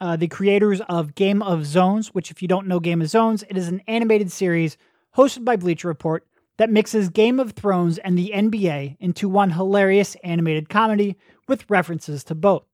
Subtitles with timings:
[0.00, 3.44] uh, the creators of Game of Zones, which, if you don't know Game of Zones,
[3.48, 4.76] it is an animated series
[5.16, 6.26] hosted by Bleacher Report
[6.58, 11.16] that mixes Game of Thrones and the NBA into one hilarious animated comedy
[11.48, 12.64] with references to both.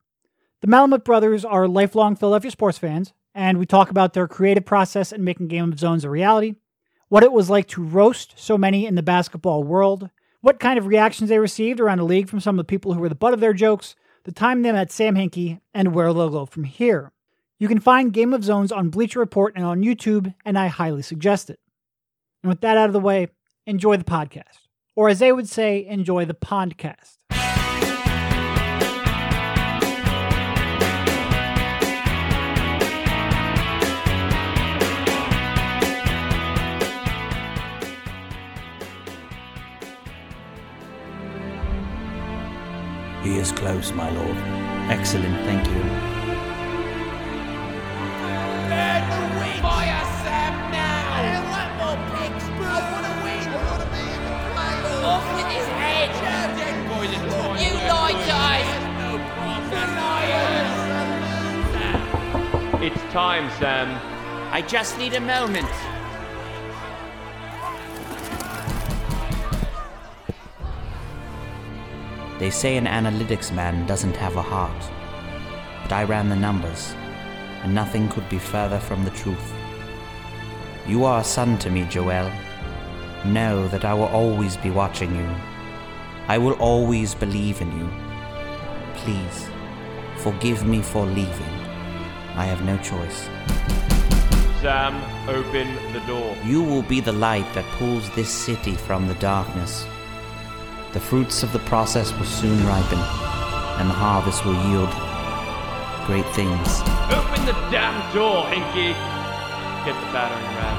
[0.61, 5.13] The Malamut brothers are lifelong Philadelphia sports fans, and we talk about their creative process
[5.13, 6.57] in making Game of Zones a reality,
[7.09, 10.87] what it was like to roast so many in the basketball world, what kind of
[10.87, 13.35] reactions they received around the league from some of the people who were the butt
[13.35, 17.12] of their jokes, the time they met Sam Hinkie, and where they'll go from here.
[17.63, 21.03] You can find Game of Zones on Bleacher Report and on YouTube, and I highly
[21.03, 21.61] suggest it.
[22.43, 23.29] And with that out of the way,
[23.69, 24.67] enjoy the podcast.
[24.97, 27.19] Or as they would say, enjoy the podcast.
[43.23, 44.37] He is close, my lord.
[44.91, 46.12] Excellent, thank you.
[49.63, 51.13] Fire Sam now!
[51.13, 52.45] I don't want more pigs!
[52.49, 53.43] I want to win!
[53.47, 55.13] I want to be in the playoffs!
[55.13, 56.09] Off with his head!
[56.59, 57.59] Dead boiling point!
[57.63, 58.69] You lied to us!
[58.99, 59.11] No
[62.83, 63.89] It's time, Sam.
[64.53, 65.71] I just need a moment.
[72.41, 74.91] They say an analytics man doesn't have a heart.
[75.85, 76.97] But I ran the numbers,
[77.63, 79.53] and nothing could be further from the truth.
[80.87, 82.31] You are a son to me, Joel.
[83.25, 85.29] Know that I will always be watching you.
[86.29, 87.89] I will always believe in you.
[88.95, 89.49] Please,
[90.17, 91.55] forgive me for leaving.
[92.35, 93.29] I have no choice.
[94.61, 94.95] Sam,
[95.29, 96.37] open the door.
[96.45, 99.87] You will be the light that pulls this city from the darkness.
[100.93, 102.99] The fruits of the process will soon ripen,
[103.79, 104.91] and the harvest will yield
[106.07, 106.83] great things.
[107.15, 108.95] Open the damn door, Hinkie!
[109.87, 110.77] Get the battering ram.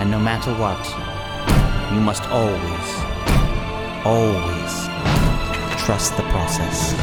[0.00, 0.80] And no matter what,
[1.92, 2.86] you must always,
[4.04, 4.72] always
[5.84, 6.96] trust the process.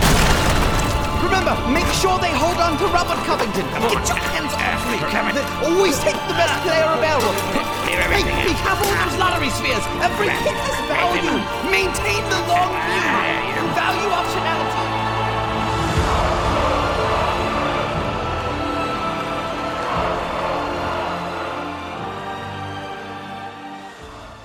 [1.22, 3.66] Remember, make sure they hold on to Robert Covington.
[3.86, 4.98] Get your hands off me.
[5.09, 5.46] Covington.
[5.66, 7.34] Always take the best player available.
[7.86, 9.86] Hey, we have all those lottery spheres.
[10.02, 11.38] Every hit has value.
[11.69, 13.06] Maintain the long view.
[13.74, 14.56] Value optionality.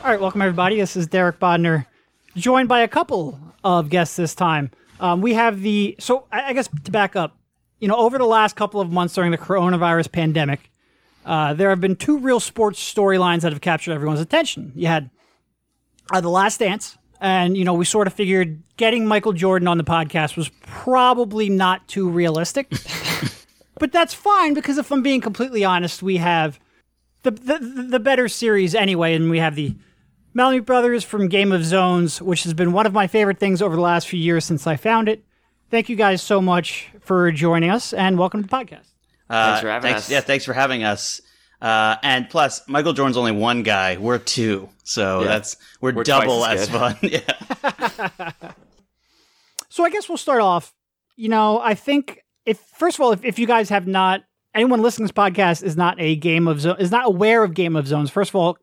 [0.03, 0.79] All right, welcome everybody.
[0.79, 1.87] This is Derek Bodner,
[2.35, 4.73] joined by a couple of guests this time.
[4.99, 7.39] Um, we have the so I, guess to back up,
[7.79, 10.73] you know, over the last couple of months during the coronavirus pandemic,
[11.25, 14.73] uh, there have been two real sports storylines that have captured everyone's attention.
[14.75, 15.09] You had
[16.13, 19.79] uh, the Last Dance, and you know, we sort of figured getting Michael Jordan on
[19.79, 22.69] the podcast was probably not too realistic,
[23.79, 26.59] but that's fine because if I'm being completely honest, we have
[27.23, 29.77] the the, the better series anyway, and we have the
[30.35, 33.77] Malamut Brothers from Game of Zones, which has been one of my favorite things over
[33.77, 35.25] the last few years since I found it.
[35.71, 38.87] Thank you guys so much for joining us, and welcome to the podcast.
[39.29, 40.11] Uh, Thanks for having thanks- us.
[40.11, 41.21] Yeah, thanks for having us.
[41.61, 43.97] Uh, and plus, Michael Jordan's only one guy.
[43.97, 45.29] We're two, so Yeah.
[45.29, 46.97] that's we're, We're double as as fun.
[47.03, 48.33] yeah.
[49.69, 50.75] So I guess we'll start off.
[51.17, 54.23] You know, I think if first of all, if, if you guys have not,
[54.55, 57.55] anyone listening to this podcast is not a Game of Zones, is not aware of
[57.55, 58.11] Game of Zones.
[58.11, 58.59] First of all,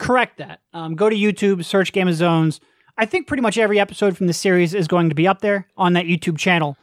[0.00, 0.60] correct that.
[0.72, 2.58] Um, go to YouTube, search Game of Zones.
[2.96, 5.68] I think pretty much every episode from the series is going to be up there
[5.76, 6.76] on that YouTube channel.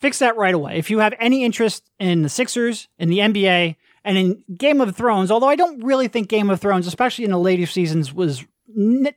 [0.00, 0.76] Fix that right away.
[0.76, 4.94] If you have any interest in the Sixers, in the NBA, and in Game of
[4.94, 8.44] Thrones, although I don't really think Game of Thrones, especially in the later seasons, was
[8.68, 9.16] ne-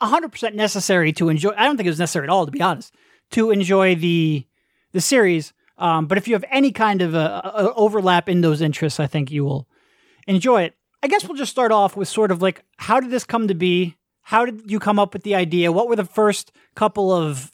[0.00, 1.52] 100% necessary to enjoy.
[1.56, 2.94] I don't think it was necessary at all, to be honest,
[3.32, 4.46] to enjoy the
[4.92, 5.52] the series.
[5.78, 9.06] Um, but if you have any kind of uh uh overlap in those interests, I
[9.06, 9.66] think you will
[10.26, 10.74] enjoy it.
[11.02, 13.54] I guess we'll just start off with sort of like how did this come to
[13.54, 13.96] be?
[14.22, 15.72] How did you come up with the idea?
[15.72, 17.50] What were the first couple of,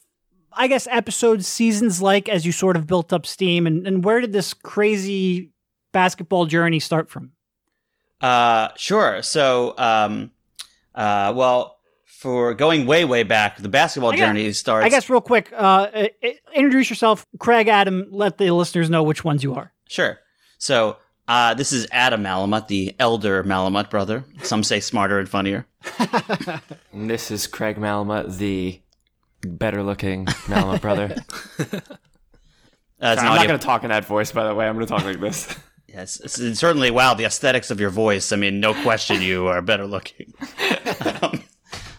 [0.53, 3.65] I guess, episodes, seasons like as you sort of built up steam?
[3.65, 5.49] And, and where did this crazy
[5.91, 7.31] basketball journey start from?
[8.21, 9.23] Uh, sure.
[9.23, 10.29] So, um,
[10.93, 14.85] uh, well, for going way, way back, the basketball guess- journey starts.
[14.85, 15.87] I guess real quick, uh,
[16.53, 18.07] introduce yourself, Craig, Adam.
[18.11, 19.73] Let the listeners know which ones you are.
[19.87, 20.19] Sure.
[20.59, 20.97] So,
[21.29, 24.25] uh, this is Adam Malamut, the elder Malamut brother.
[24.41, 25.67] Some say smarter and funnier.
[26.91, 28.81] And this is Craig Malamut, the
[29.43, 31.15] better looking Malamut brother.
[33.01, 34.67] Uh, Sorry, I'm not going to talk in that voice, by the way.
[34.67, 35.55] I'm going to talk like this.
[35.87, 36.21] Yes,
[36.59, 37.13] certainly wow.
[37.13, 38.31] The aesthetics of your voice.
[38.31, 40.33] I mean, no question, you are better looking.
[41.21, 41.43] um,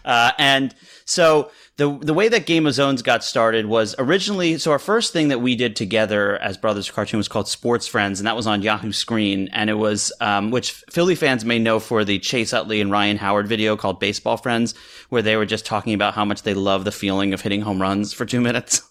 [0.05, 4.71] uh, and so the the way that Game of Zones got started was originally so
[4.71, 8.27] our first thing that we did together as brothers cartoon was called Sports Friends, and
[8.27, 12.03] that was on Yahoo Screen, and it was um, which Philly fans may know for
[12.03, 14.73] the Chase Utley and Ryan Howard video called Baseball Friends,
[15.09, 17.81] where they were just talking about how much they love the feeling of hitting home
[17.81, 18.81] runs for two minutes,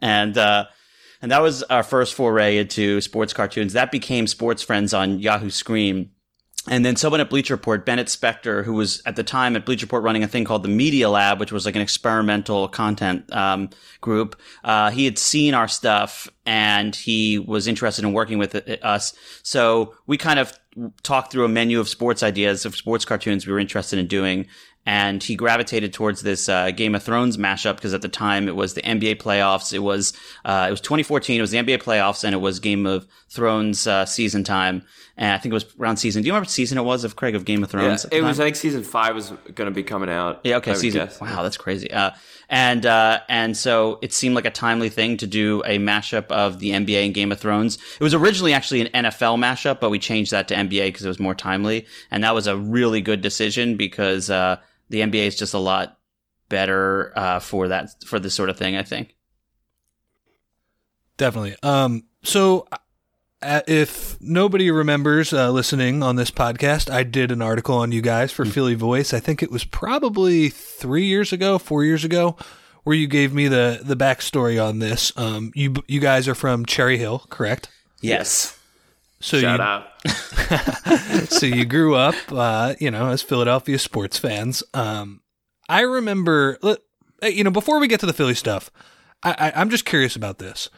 [0.00, 0.36] and.
[0.36, 0.66] uh
[1.22, 3.72] and that was our first foray into sports cartoons.
[3.72, 6.10] That became Sports Friends on Yahoo Screen.
[6.66, 9.84] And then someone at Bleacher Report, Bennett Spector, who was at the time at Bleacher
[9.84, 13.68] Report running a thing called the Media Lab, which was like an experimental content um,
[14.00, 19.14] group, uh, he had seen our stuff and he was interested in working with us.
[19.42, 20.58] So we kind of
[21.02, 24.46] talked through a menu of sports ideas of sports cartoons we were interested in doing.
[24.86, 28.56] And he gravitated towards this uh, Game of Thrones mashup because at the time it
[28.56, 29.72] was the NBA playoffs.
[29.72, 30.12] It was
[30.44, 31.38] uh, it was 2014.
[31.38, 34.82] It was the NBA playoffs and it was Game of Thrones uh, season time.
[35.16, 36.22] And I think it was around season.
[36.22, 38.02] Do you remember what season it was of Craig of Game of Thrones?
[38.02, 38.40] the it was?
[38.40, 40.40] I think season five was going to be coming out.
[40.42, 41.08] Yeah, okay, season.
[41.20, 41.90] Wow, that's crazy.
[41.90, 42.10] Uh,
[42.48, 46.58] and uh, and so it seemed like a timely thing to do a mashup of
[46.58, 47.78] the NBA and Game of Thrones.
[47.98, 51.08] It was originally actually an NFL mashup, but we changed that to NBA because it
[51.08, 54.56] was more timely, and that was a really good decision because uh,
[54.94, 55.98] the NBA is just a lot
[56.48, 58.76] better uh, for that for this sort of thing.
[58.76, 59.16] I think.
[61.16, 61.56] Definitely.
[61.62, 62.66] Um, so,
[63.42, 68.02] uh, if nobody remembers uh, listening on this podcast, I did an article on you
[68.02, 69.12] guys for Philly Voice.
[69.12, 72.36] I think it was probably three years ago, four years ago,
[72.84, 75.12] where you gave me the the backstory on this.
[75.16, 77.68] Um, you you guys are from Cherry Hill, correct?
[78.00, 78.56] Yes.
[79.24, 81.30] So Shout you, out.
[81.30, 84.62] so you grew up, uh, you know, as Philadelphia sports fans.
[84.74, 85.22] Um,
[85.66, 86.58] I remember,
[87.22, 88.70] you know, before we get to the Philly stuff,
[89.22, 90.68] I, I, I'm just curious about this.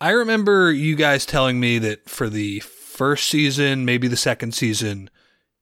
[0.00, 5.10] I remember you guys telling me that for the first season, maybe the second season,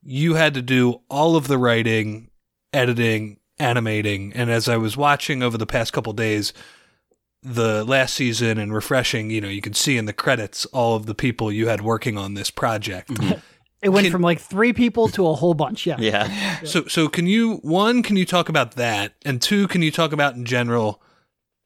[0.02, 2.28] you had to do all of the writing,
[2.74, 6.52] editing, animating, and as I was watching over the past couple days,
[7.42, 11.06] the last season and refreshing, you know, you could see in the credits all of
[11.06, 13.10] the people you had working on this project.
[13.82, 15.86] It went Can- from like three people to a whole bunch.
[15.86, 15.96] Yeah.
[15.98, 16.60] Yeah.
[16.64, 18.04] So, so can you one?
[18.04, 19.14] Can you talk about that?
[19.24, 21.02] And two, can you talk about in general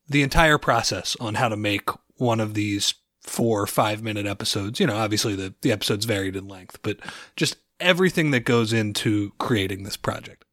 [0.09, 4.81] the entire process on how to make one of these four or five minute episodes?
[4.81, 7.01] You know, obviously the the episodes varied in length, but
[7.37, 10.47] just everything that goes into creating this project.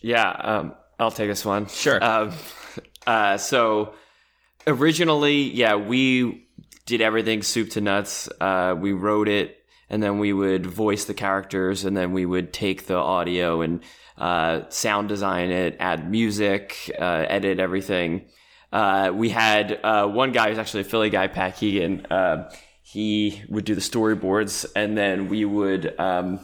[0.00, 1.66] Yeah, um, I'll take this one.
[1.66, 2.02] Sure.
[2.02, 2.32] Um,
[3.06, 3.92] uh, so
[4.66, 6.46] originally, yeah, we
[6.86, 8.28] did everything soup to nuts.
[8.40, 9.58] Uh, we wrote it,
[9.90, 13.82] and then we would voice the characters, and then we would take the audio and
[14.18, 18.26] uh, sound design it, add music, uh, edit everything.
[18.72, 22.06] Uh, we had uh, one guy who's actually a Philly guy, Pat Keegan.
[22.06, 22.50] Uh,
[22.82, 26.40] he would do the storyboards, and then we would um,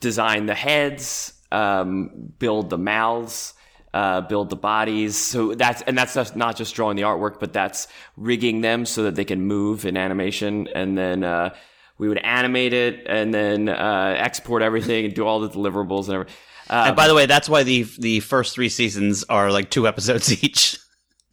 [0.00, 3.54] design the heads, um, build the mouths,
[3.94, 5.16] uh, build the bodies.
[5.16, 9.14] So that's and that's not just drawing the artwork, but that's rigging them so that
[9.14, 11.24] they can move in animation, and then.
[11.24, 11.54] Uh,
[11.98, 16.14] we would animate it and then uh, export everything and do all the deliverables and
[16.14, 16.34] everything.
[16.70, 19.86] Um, and by the way, that's why the the first three seasons are like two
[19.86, 20.78] episodes each.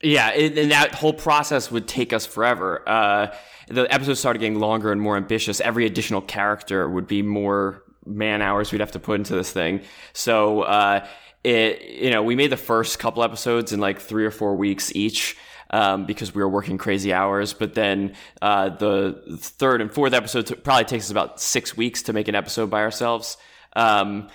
[0.02, 2.88] Yeah, it, and that whole process would take us forever.
[2.88, 3.34] Uh,
[3.70, 5.62] the episodes started getting longer and more ambitious.
[5.62, 9.82] Every additional character would be more man hours we'd have to put into this thing.
[10.14, 11.06] So uh,
[11.48, 14.96] it you know we made the first couple episodes in like three or four weeks
[14.96, 15.38] each.
[15.70, 20.50] Um, because we were working crazy hours, but then uh, the third and fourth episodes
[20.64, 23.36] probably takes us about six weeks to make an episode by ourselves.
[23.76, 24.30] Um,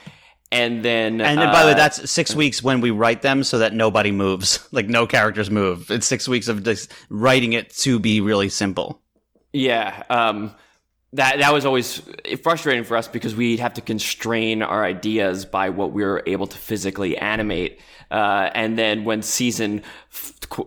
[0.52, 3.42] and then And then, by the way, uh, that's six weeks when we write them
[3.44, 5.90] so that nobody moves, like no characters move.
[5.90, 9.00] It's six weeks of just writing it to be really simple.
[9.54, 10.54] Yeah, um,
[11.14, 12.02] that that was always
[12.42, 16.46] frustrating for us because we'd have to constrain our ideas by what we were able
[16.46, 17.80] to physically animate.
[18.10, 19.82] Uh, and then when season,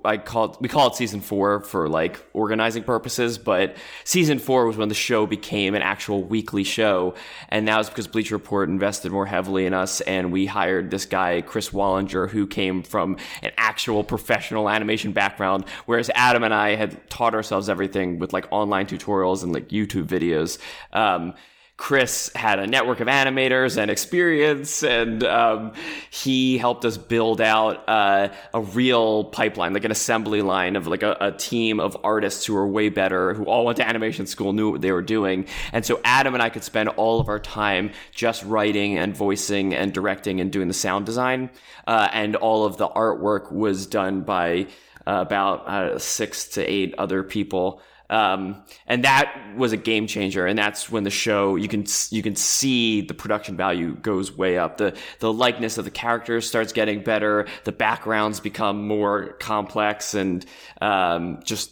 [0.04, 4.78] I call we call it season four for like organizing purposes, but season four was
[4.78, 7.14] when the show became an actual weekly show,
[7.50, 11.06] and that was because Bleacher Report invested more heavily in us, and we hired this
[11.06, 16.76] guy Chris Wallinger, who came from an actual professional animation background, whereas Adam and I
[16.76, 20.58] had taught ourselves everything with like online tutorials and like YouTube videos.
[20.94, 21.36] Um,
[21.78, 25.74] Chris had a network of animators and experience, and um,
[26.10, 31.04] he helped us build out uh, a real pipeline, like an assembly line of like
[31.04, 34.54] a, a team of artists who were way better, who all went to animation school,
[34.54, 35.46] knew what they were doing.
[35.74, 39.76] And so Adam and I could spend all of our time just writing and voicing
[39.76, 41.50] and directing and doing the sound design,
[41.88, 44.68] uh, and all of the artwork was done by
[45.06, 47.82] uh, about uh, six to eight other people.
[48.10, 50.46] Um, and that was a game changer.
[50.46, 54.58] And that's when the show, you can, you can see the production value goes way
[54.58, 54.78] up.
[54.78, 57.48] The, the likeness of the characters starts getting better.
[57.64, 60.46] The backgrounds become more complex and,
[60.82, 61.72] um, just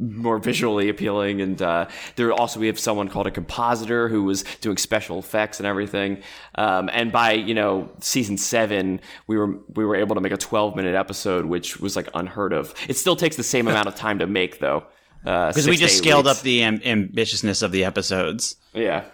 [0.00, 1.40] more visually appealing.
[1.40, 5.60] And, uh, there also, we have someone called a compositor who was doing special effects
[5.60, 6.20] and everything.
[6.56, 10.36] Um, and by, you know, season seven, we were, we were able to make a
[10.36, 12.74] 12 minute episode, which was like unheard of.
[12.88, 14.84] It still takes the same amount of time to make though.
[15.24, 16.38] Uh, Because we just scaled weeks.
[16.38, 18.56] up the am- ambitiousness of the episodes.
[18.72, 19.04] Yeah.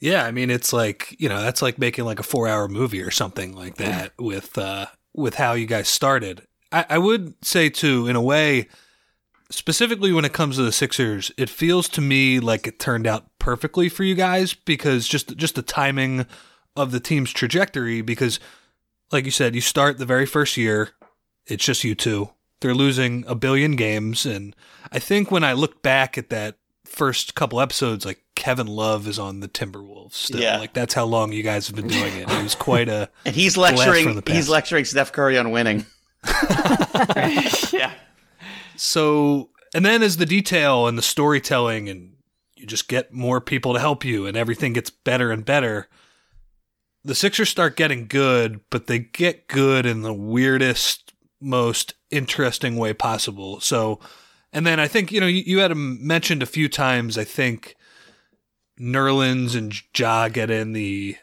[0.00, 3.10] Yeah, I mean it's like, you know, that's like making like a 4-hour movie or
[3.10, 6.42] something like that with uh with how you guys started.
[6.72, 8.68] I, I would say too, in a way,
[9.50, 13.26] specifically when it comes to the Sixers, it feels to me like it turned out
[13.38, 16.26] perfectly for you guys because just just the timing
[16.74, 18.38] of the team's trajectory because
[19.12, 20.90] like you said, you start the very first year,
[21.46, 22.30] it's just you two.
[22.60, 24.54] They're losing a billion games and
[24.92, 29.18] I think when I look back at that first couple episodes like Kevin Love is
[29.18, 30.40] on the Timberwolves still.
[30.40, 30.58] Yeah.
[30.58, 32.30] Like that's how long you guys have been doing it.
[32.30, 34.22] It was quite a And he's lecturing.
[34.26, 35.86] He's lecturing Steph Curry on winning.
[37.72, 37.92] yeah.
[38.76, 42.12] So, and then as the detail and the storytelling, and
[42.56, 45.88] you just get more people to help you, and everything gets better and better.
[47.04, 51.05] The Sixers start getting good, but they get good in the weirdest,
[51.40, 53.60] most interesting way possible.
[53.60, 54.00] So,
[54.52, 57.18] and then I think you know you, you had mentioned a few times.
[57.18, 57.76] I think
[58.80, 61.16] Nerlens and Ja get in the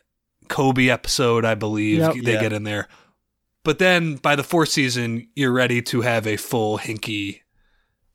[0.49, 1.45] Kobe episode.
[1.45, 2.15] I believe Yep.
[2.23, 2.41] they Yeah.
[2.41, 2.87] get in there.
[3.63, 7.39] But then by the fourth season, you're ready to have a full Hinkie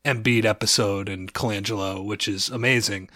[0.05, 3.09] Embiid episode and Colangelo, which is amazing.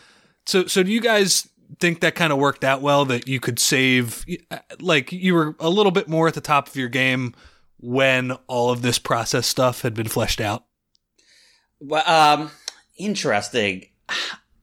[0.46, 1.48] So, so do you guys
[1.78, 3.04] think that kind of worked out well?
[3.04, 6.68] That you could save, uh, like, you were a little bit more at the top
[6.68, 7.34] of your game
[7.82, 10.64] when all of this process stuff had been fleshed out.
[11.80, 12.50] Well, um,
[12.96, 13.86] interesting.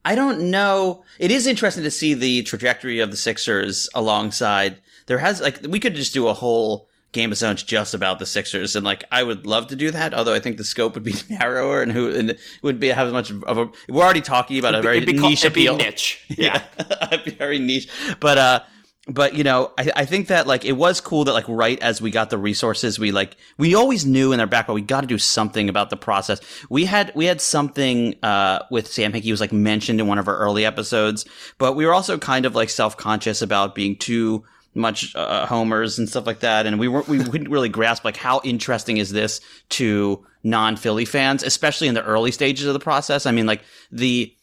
[0.04, 1.04] I don't know.
[1.18, 4.80] It is interesting to see the trajectory of the Sixers alongside.
[5.06, 8.26] There has like we could just do a whole Game of Zones just about the
[8.26, 10.14] Sixers, and like I would love to do that.
[10.14, 13.08] Although I think the scope would be narrower, and who and it would be have
[13.08, 13.68] as much of a.
[13.92, 15.76] We're already talking about a It'd be- very it'd be niche it'd be appeal.
[15.76, 16.24] niche.
[16.38, 16.62] Yeah,
[17.38, 17.88] very niche.
[18.20, 18.60] But uh,
[19.08, 22.02] but you know, I, I think that like it was cool that like right as
[22.02, 25.06] we got the resources, we like we always knew in our background we got to
[25.06, 26.40] do something about the process.
[26.68, 30.28] We had we had something uh with Sam Hinkie was like mentioned in one of
[30.28, 31.24] our early episodes,
[31.58, 35.98] but we were also kind of like self conscious about being too much uh, homers
[35.98, 39.10] and stuff like that, and we weren't we wouldn't really grasp like how interesting is
[39.10, 39.40] this
[39.70, 43.26] to non Philly fans, especially in the early stages of the process.
[43.26, 44.34] I mean, like the-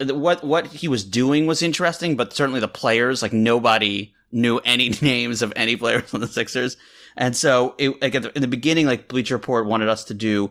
[0.00, 4.88] what what he was doing was interesting, but certainly the players, like nobody knew any
[5.02, 6.76] names of any players on the Sixers,
[7.16, 10.50] and so it, like in the beginning, like Bleacher Report wanted us to do.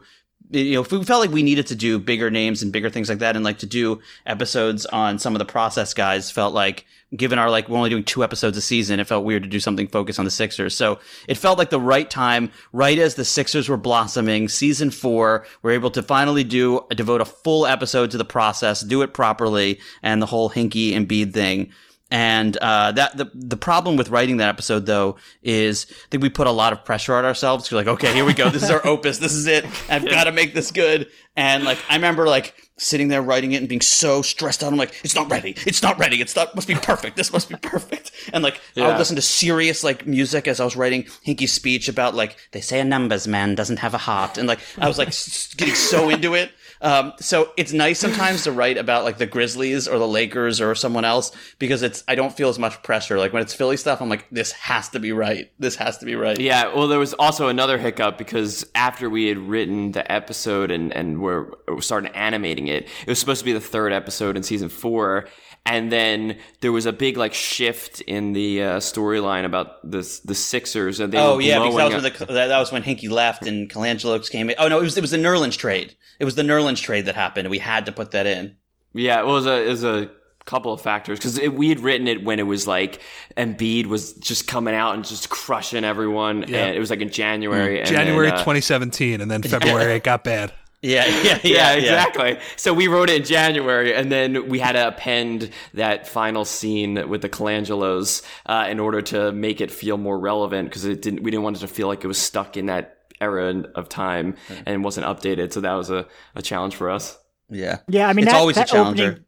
[0.51, 3.07] You know, if we felt like we needed to do bigger names and bigger things
[3.09, 6.85] like that, and like to do episodes on some of the process guys felt like,
[7.15, 9.59] given our like we're only doing two episodes a season, it felt weird to do
[9.59, 10.75] something focused on the Sixers.
[10.75, 14.47] So it felt like the right time, right as the Sixers were blossoming.
[14.47, 19.01] Season four, we're able to finally do devote a full episode to the process, do
[19.01, 21.71] it properly, and the whole Hinkie and Bead thing.
[22.11, 26.29] And uh, that the the problem with writing that episode though is I think we
[26.29, 27.71] put a lot of pressure on ourselves.
[27.71, 28.49] We're like, okay, here we go.
[28.49, 29.19] This is our opus.
[29.19, 29.65] This is it.
[29.89, 31.07] I've got to make this good.
[31.35, 34.71] And like I remember like sitting there writing it and being so stressed out.
[34.71, 35.55] I'm like, it's not ready.
[35.65, 36.21] It's not ready.
[36.21, 37.15] It's not, must be perfect.
[37.15, 38.11] This must be perfect.
[38.33, 41.87] And like, I would listen to serious like music as I was writing Hinkie's speech
[41.87, 44.37] about like, they say a numbers man doesn't have a heart.
[44.37, 45.09] And like, I was like
[45.57, 46.51] getting so into it.
[46.81, 50.73] Um, so it's nice sometimes to write about like the Grizzlies or the Lakers or
[50.75, 53.17] someone else because it's, I don't feel as much pressure.
[53.17, 55.51] Like when it's Philly stuff, I'm like, this has to be right.
[55.59, 56.39] This has to be right.
[56.39, 60.93] Yeah, well, there was also another hiccup because after we had written the episode and
[60.93, 64.43] and we're we started animating it, it was supposed to be the third episode in
[64.43, 65.27] season four,
[65.69, 70.35] and then there was a big like shift in the uh, storyline about the the
[70.35, 72.71] Sixers and they Oh were yeah, because that was, up- when the, that that was
[72.71, 74.55] when Hinkie left and Colangelo's came in.
[74.59, 75.95] Oh no, it was it was the Nerlens trade.
[76.19, 77.45] It was the Nerlens trade that happened.
[77.45, 78.55] and We had to put that in.
[78.93, 80.09] Yeah, it was a it was a
[80.45, 82.99] couple of factors because we had written it when it was like
[83.37, 86.65] Embiid was just coming out and just crushing everyone, Yeah.
[86.65, 87.79] and it was like in January.
[87.81, 90.51] and January then, uh, 2017, and then February it got bad.
[90.81, 92.39] Yeah, yeah, yeah, yeah, exactly.
[92.55, 97.09] So we wrote it in January, and then we had to append that final scene
[97.09, 101.21] with the Colangelos uh, in order to make it feel more relevant because it didn't.
[101.21, 104.35] We didn't want it to feel like it was stuck in that era of time
[104.65, 105.51] and wasn't updated.
[105.51, 107.17] So that was a, a challenge for us.
[107.49, 109.25] Yeah, Yeah, I mean it's that, always that a challenger.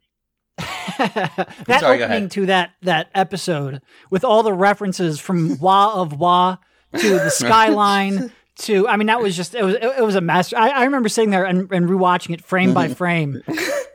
[0.60, 6.14] opening, that Sorry, opening to that that episode with all the references from Wah of
[6.20, 6.58] Wah
[6.98, 8.32] to the skyline
[8.62, 10.84] to I mean that was just it was it, it was a mess I, I
[10.86, 13.42] remember sitting there and, and rewatching it frame by frame,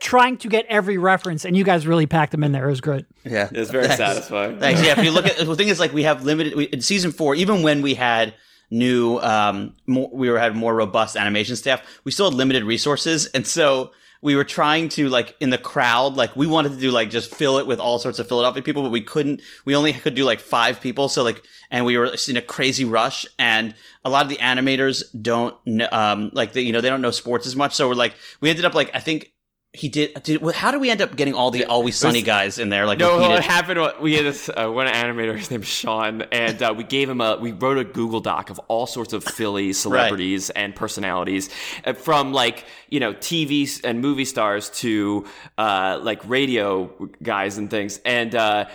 [0.00, 2.66] trying to get every reference, and you guys really packed them in there.
[2.66, 3.06] It was great.
[3.24, 3.98] Yeah, it was very Thanks.
[3.98, 4.58] satisfying.
[4.58, 4.82] Thanks.
[4.82, 7.12] Yeah, if you look at the thing is like we have limited we, in season
[7.12, 7.34] four.
[7.34, 8.34] Even when we had
[8.70, 12.00] new, um, more, we were had more robust animation staff.
[12.04, 13.92] We still had limited resources, and so
[14.22, 17.34] we were trying to like in the crowd, like we wanted to do like just
[17.34, 19.40] fill it with all sorts of Philadelphia people, but we couldn't.
[19.64, 21.08] We only could do like five people.
[21.08, 25.04] So like, and we were in a crazy rush, and a lot of the animators
[25.20, 25.56] don't,
[25.92, 27.74] um, like the, you know they don't know sports as much.
[27.74, 29.32] So we're like, we ended up like I think.
[29.76, 30.22] He did.
[30.22, 32.86] Did how do we end up getting all the Always Sunny guys in there?
[32.86, 33.30] Like no, repeated?
[33.30, 33.92] what happened?
[34.00, 35.36] We had this uh, one animator.
[35.36, 37.36] His name is Sean, and uh, we gave him a.
[37.36, 41.50] We wrote a Google Doc of all sorts of Philly celebrities and personalities,
[41.84, 45.26] uh, from like you know TV and movie stars to
[45.58, 46.86] uh, like radio
[47.22, 48.34] guys and things, and.
[48.34, 48.66] Uh,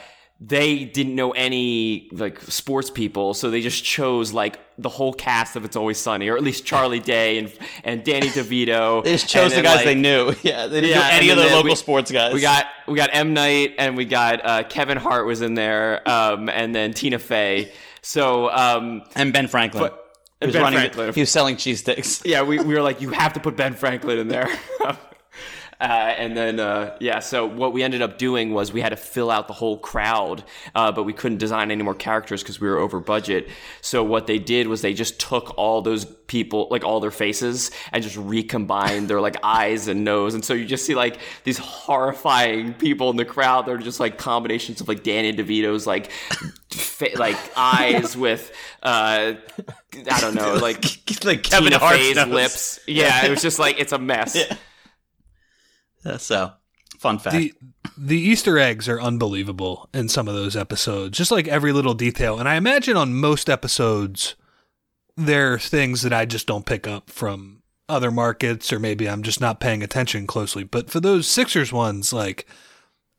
[0.43, 5.55] they didn't know any like sports people, so they just chose like the whole cast
[5.55, 7.51] of It's Always Sunny, or at least Charlie Day and
[7.83, 9.03] and Danny DeVito.
[9.03, 10.33] They just chose the guys like- they knew.
[10.43, 12.33] Yeah, they didn't do and any of the local we- sports guys.
[12.33, 16.07] We got we got M Night and we got uh, Kevin Hart was in there,
[16.09, 17.71] um, and then Tina Fey.
[18.01, 19.83] So um, and Ben Franklin.
[19.83, 19.97] But-
[20.39, 21.13] he was running.
[21.13, 22.23] He was selling cheese sticks.
[22.25, 24.49] yeah, we, we were like, you have to put Ben Franklin in there.
[25.81, 28.95] Uh, and then, uh, yeah, so what we ended up doing was we had to
[28.95, 30.43] fill out the whole crowd,
[30.75, 33.49] uh, but we couldn't design any more characters because we were over budget.
[33.81, 37.71] So what they did was they just took all those people, like all their faces,
[37.91, 40.35] and just recombined their like eyes and nose.
[40.35, 43.65] And so you just see like these horrifying people in the crowd.
[43.65, 46.11] They're just like combinations of like Danny DeVito's like,
[46.69, 48.51] fa- like eyes with,
[48.83, 50.83] uh, I don't know, like,
[51.25, 52.79] like Kevin Hart's lips.
[52.85, 54.35] Yeah, it was just like it's a mess.
[54.35, 54.55] Yeah,
[56.17, 56.53] so,
[56.99, 57.35] fun fact.
[57.35, 57.53] The
[57.97, 61.17] the Easter eggs are unbelievable in some of those episodes.
[61.17, 62.39] Just like every little detail.
[62.39, 64.35] And I imagine on most episodes
[65.17, 69.23] there are things that I just don't pick up from other markets or maybe I'm
[69.23, 70.63] just not paying attention closely.
[70.63, 72.47] But for those Sixers ones, like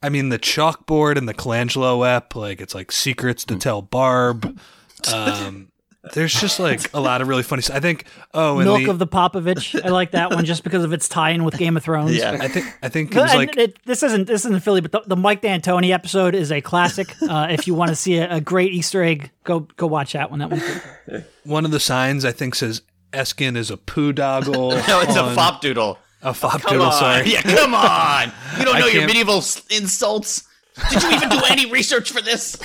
[0.02, 4.58] I mean the chalkboard and the Colangelo app, like it's like secrets to tell Barb.
[5.12, 5.71] Um
[6.14, 7.76] there's just like a lot of really funny stuff.
[7.76, 9.80] I think oh and Milk the, of the Popovich.
[9.84, 12.16] I like that one just because of its tie-in with Game of Thrones.
[12.16, 12.36] Yeah.
[12.40, 15.02] I think I think it was like it, this isn't this isn't Philly, but the,
[15.06, 17.14] the Mike D'Antoni episode is a classic.
[17.22, 20.30] Uh, if you want to see a, a great Easter egg, go go watch that
[20.30, 20.40] one.
[20.40, 20.64] That one's
[21.06, 21.24] good.
[21.44, 24.70] One of the signs I think says Eskin is a poo doggle.
[24.88, 25.98] no, it's a on- fop doodle.
[26.24, 26.92] A fop Come doodle, on.
[26.92, 27.30] sorry.
[27.30, 28.32] Yeah, come on.
[28.58, 30.46] You don't I know your medieval insults.
[30.90, 32.56] Did you even do any research for this?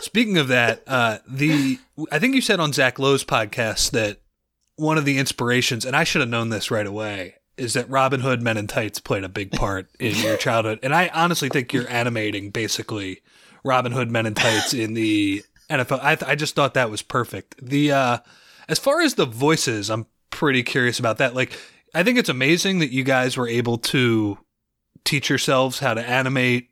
[0.00, 1.78] Speaking of that, uh, the
[2.10, 4.18] I think you said on Zach Lowe's podcast that
[4.76, 8.20] one of the inspirations, and I should have known this right away, is that Robin
[8.20, 10.78] Hood Men in Tights played a big part in your childhood.
[10.82, 13.22] And I honestly think you're animating basically
[13.64, 16.00] Robin Hood Men in Tights in the NFL.
[16.02, 17.56] I, th- I just thought that was perfect.
[17.60, 18.18] The uh,
[18.68, 21.34] as far as the voices, I'm pretty curious about that.
[21.34, 21.58] Like,
[21.94, 24.38] I think it's amazing that you guys were able to
[25.04, 26.70] teach yourselves how to animate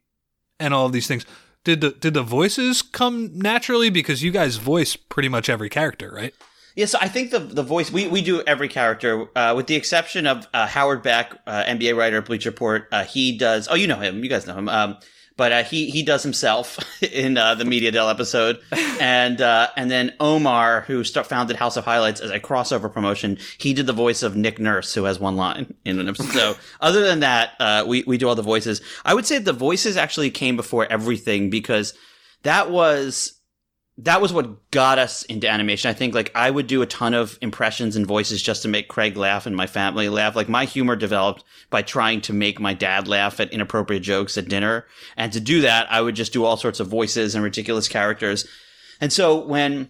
[0.60, 1.26] and all of these things.
[1.66, 6.12] Did the did the voices come naturally because you guys voice pretty much every character,
[6.14, 6.32] right?
[6.76, 9.74] Yeah, so I think the the voice we, we do every character uh, with the
[9.74, 12.86] exception of uh, Howard Beck, uh, NBA writer, Bleacher Report.
[12.92, 13.66] Uh, he does.
[13.68, 14.22] Oh, you know him.
[14.22, 14.68] You guys know him.
[14.68, 14.96] Um,
[15.36, 18.60] but uh, he he does himself in uh, the Media Dell episode,
[19.00, 23.74] and uh, and then Omar, who founded House of Highlights as a crossover promotion, he
[23.74, 26.32] did the voice of Nick Nurse, who has one line in an episode.
[26.32, 28.80] so other than that, uh, we we do all the voices.
[29.04, 31.94] I would say the voices actually came before everything because
[32.42, 33.35] that was
[33.98, 35.90] that was what got us into animation.
[35.90, 38.88] I think like I would do a ton of impressions and voices just to make
[38.88, 40.36] Craig laugh and my family laugh.
[40.36, 44.48] Like my humor developed by trying to make my dad laugh at inappropriate jokes at
[44.48, 44.86] dinner.
[45.16, 48.46] And to do that, I would just do all sorts of voices and ridiculous characters.
[49.00, 49.88] And so when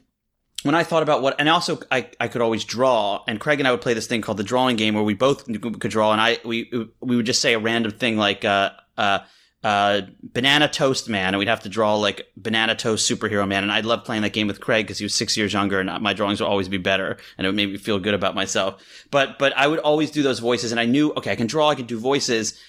[0.62, 3.68] when I thought about what, and also I, I could always draw, and Craig and
[3.68, 6.20] I would play this thing called the drawing game where we both could draw, and
[6.20, 9.20] I we we would just say a random thing like uh uh
[9.66, 13.64] uh, Banana Toast Man, and we'd have to draw like Banana Toast Superhero Man.
[13.64, 15.90] And I loved playing that game with Craig because he was six years younger, and
[16.00, 18.80] my drawings would always be better, and it would make me feel good about myself.
[19.10, 21.68] But but I would always do those voices, and I knew okay, I can draw,
[21.68, 22.62] I can do voices.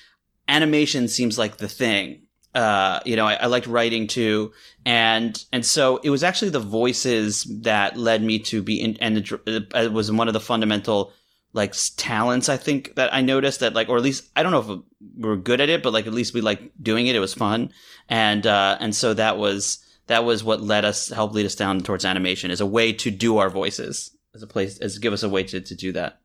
[0.47, 2.23] Animation seems like the thing.
[2.55, 6.59] Uh, you know, I, I liked writing too, and and so it was actually the
[6.59, 11.13] voices that led me to be in, and it uh, was one of the fundamental
[11.53, 14.59] like talents I think that I noticed that like or at least I don't know
[14.59, 14.81] if
[15.17, 17.33] we are good at it but like at least we like doing it it was
[17.33, 17.71] fun.
[18.09, 21.81] And uh and so that was that was what led us help lead us down
[21.81, 25.23] towards animation as a way to do our voices as a place as give us
[25.23, 26.19] a way to, to do that.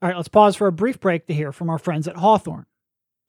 [0.00, 2.66] All right let's pause for a brief break to hear from our friends at Hawthorne.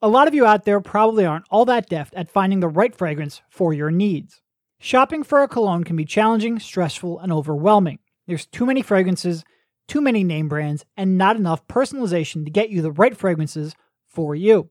[0.01, 2.93] A lot of you out there probably aren't all that deft at finding the right
[2.93, 4.41] fragrance for your needs.
[4.77, 7.99] Shopping for a cologne can be challenging stressful and overwhelming.
[8.27, 9.45] There's too many fragrances
[9.87, 13.75] too many name brands, and not enough personalization to get you the right fragrances
[14.07, 14.69] for you.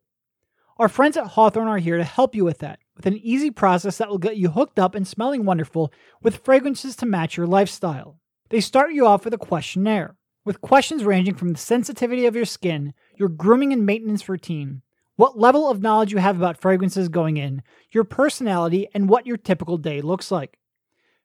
[0.78, 3.98] Our friends at Hawthorne are here to help you with that, with an easy process
[3.98, 8.18] that will get you hooked up and smelling wonderful with fragrances to match your lifestyle.
[8.48, 12.44] They start you off with a questionnaire, with questions ranging from the sensitivity of your
[12.44, 14.82] skin, your grooming and maintenance routine,
[15.16, 19.36] what level of knowledge you have about fragrances going in, your personality, and what your
[19.36, 20.58] typical day looks like.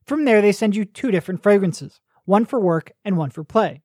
[0.05, 3.81] From there, they send you two different fragrances one for work and one for play.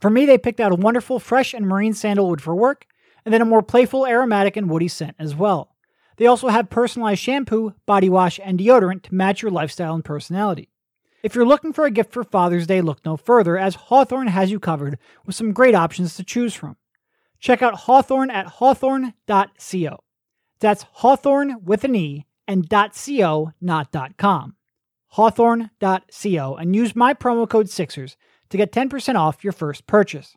[0.00, 2.86] For me, they picked out a wonderful fresh and marine sandalwood for work,
[3.24, 5.76] and then a more playful aromatic and woody scent as well.
[6.16, 10.70] They also have personalized shampoo, body wash, and deodorant to match your lifestyle and personality.
[11.22, 14.50] If you're looking for a gift for Father's Day, look no further, as Hawthorne has
[14.50, 16.76] you covered with some great options to choose from.
[17.38, 19.98] Check out Hawthorne at hawthorne.co.
[20.60, 24.56] That's Hawthorne with an E and .co, not .com
[25.10, 28.16] hawthorne.co and use my promo code Sixers
[28.48, 30.36] to get 10% off your first purchase.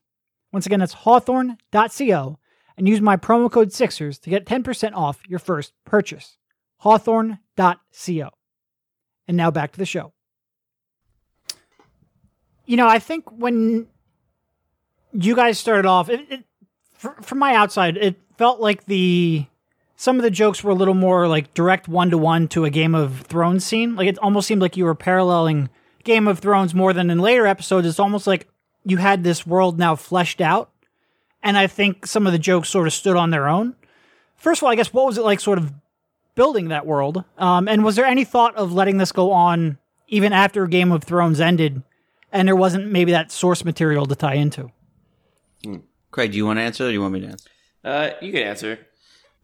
[0.51, 2.37] Once again, that's hawthorne.co
[2.77, 6.37] and use my promo code Sixers to get 10% off your first purchase.
[6.77, 8.29] Hawthorne.co.
[9.27, 10.13] And now back to the show.
[12.65, 13.87] You know, I think when
[15.11, 16.43] you guys started off, it, it,
[16.97, 19.45] from my outside, it felt like the
[20.03, 22.69] some of the jokes were a little more like direct one to one to a
[22.69, 23.95] Game of Thrones scene.
[23.95, 25.69] Like it almost seemed like you were paralleling
[26.03, 27.87] Game of Thrones more than in later episodes.
[27.87, 28.49] It's almost like
[28.83, 30.71] you had this world now fleshed out.
[31.41, 33.77] And I think some of the jokes sort of stood on their own.
[34.35, 35.71] First of all, I guess what was it like sort of
[36.35, 37.23] building that world?
[37.37, 39.77] Um, and was there any thought of letting this go on
[40.09, 41.81] even after Game of Thrones ended
[42.29, 44.69] and there wasn't maybe that source material to tie into?
[46.11, 47.49] Craig, do you want to answer or do you want me to answer?
[47.85, 48.79] Uh, you can answer.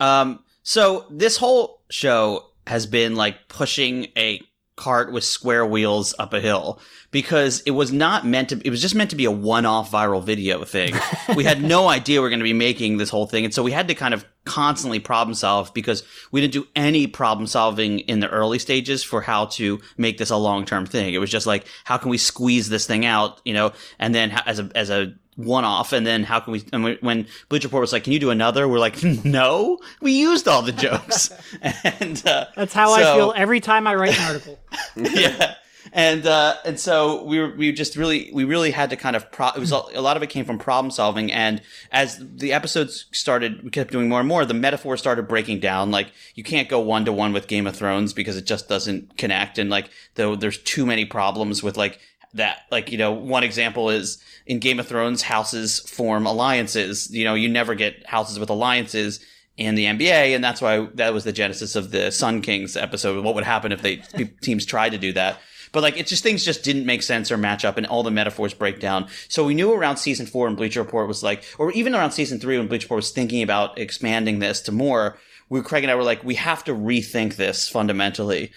[0.01, 4.41] Um, so this whole show has been like pushing a
[4.79, 6.79] cart with square wheels up a hill
[7.11, 10.23] because it was not meant to it was just meant to be a one-off viral
[10.23, 10.93] video thing.
[11.35, 13.61] We had no idea we are going to be making this whole thing and so
[13.61, 17.99] we had to kind of constantly problem solve because we didn't do any problem solving
[17.99, 21.13] in the early stages for how to make this a long-term thing.
[21.13, 23.73] It was just like how can we squeeze this thing out you know?
[23.99, 26.63] And then as a as a one off, and then how can we?
[26.73, 30.47] And when Bleacher Report was like, "Can you do another?" We're like, "No, we used
[30.47, 34.25] all the jokes." and uh, that's how so, I feel every time I write an
[34.25, 34.59] article.
[34.95, 35.55] yeah,
[35.93, 39.31] and uh, and so we were we just really we really had to kind of
[39.31, 42.51] pro- it was a, a lot of it came from problem solving, and as the
[42.51, 44.43] episodes started, we kept doing more and more.
[44.43, 45.89] The metaphor started breaking down.
[45.89, 49.17] Like you can't go one to one with Game of Thrones because it just doesn't
[49.17, 51.99] connect, and like though there's too many problems with like
[52.33, 57.09] that like you know one example is in game of thrones houses form alliances.
[57.11, 59.19] You know you never get houses with alliances
[59.57, 63.21] in the nba and that's why that was the genesis of the sun kings episode
[63.25, 63.97] what would happen if they
[64.41, 65.39] teams tried to do that.
[65.71, 68.11] But like it's just things just didn't make sense or match up and all the
[68.11, 69.07] metaphors break down.
[69.27, 72.39] So we knew around season four and bleacher report was like or even around season
[72.39, 75.17] three when bleacher report was thinking about expanding this to more
[75.49, 78.51] we craig and i were like we have to rethink this fundamentally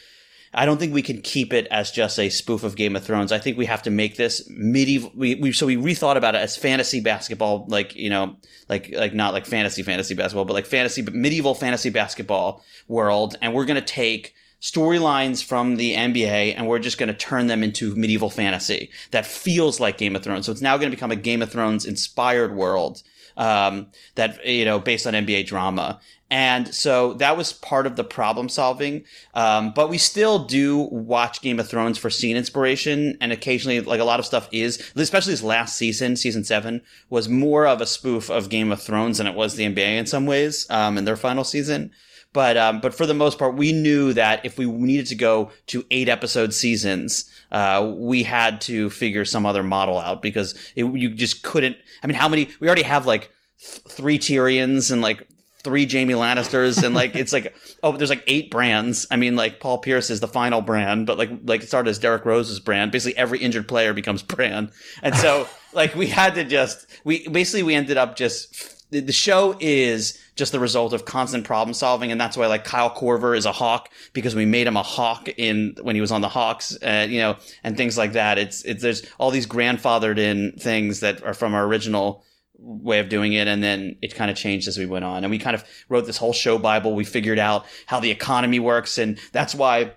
[0.55, 3.33] I don't think we can keep it as just a spoof of Game of Thrones.
[3.33, 5.11] I think we have to make this medieval.
[5.15, 8.37] We, we so we rethought about it as fantasy basketball, like you know,
[8.69, 13.37] like like not like fantasy fantasy basketball, but like fantasy but medieval fantasy basketball world,
[13.41, 17.65] and we're gonna take storylines from the NBA and we're just going to turn them
[17.65, 20.47] into medieval fantasy that feels like Game of Thrones.
[20.47, 23.03] So it's now going to become a Game of Thrones inspired world
[23.37, 26.01] um, that you know based on NBA drama.
[26.33, 29.05] And so that was part of the problem solving.
[29.35, 33.19] Um, but we still do watch Game of Thrones for scene inspiration.
[33.21, 37.29] And occasionally, like a lot of stuff is, especially this last season, season seven, was
[37.29, 40.25] more of a spoof of Game of Thrones than it was the NBA in some
[40.25, 41.91] ways, um, in their final season.
[42.33, 45.51] But, um, but for the most part, we knew that if we needed to go
[45.67, 50.87] to eight episode seasons, uh, we had to figure some other model out because it,
[50.87, 51.77] you just couldn't.
[52.03, 52.49] I mean, how many?
[52.59, 55.29] We already have like th- three Tyrions and like
[55.65, 59.07] three Jaime Lannisters and like it's like oh there's like eight brands.
[59.11, 61.99] I mean like Paul Pierce is the final brand, but like like it started as
[61.99, 62.93] Derrick Rose's brand.
[62.93, 64.71] Basically every injured player becomes brand.
[65.03, 69.57] And so like we had to just we basically we ended up just the show
[69.59, 73.47] is just the result of constant problem solving, and that's why like Kyle Korver is
[73.47, 76.77] a hawk because we made him a hawk in when he was on the Hawks,
[76.83, 78.39] uh, you know, and things like that.
[78.39, 82.23] It's it's there's all these grandfathered in things that are from our original
[82.65, 85.31] way of doing it and then it kind of changed as we went on and
[85.31, 88.99] we kind of wrote this whole show bible we figured out how the economy works
[88.99, 89.93] and that's why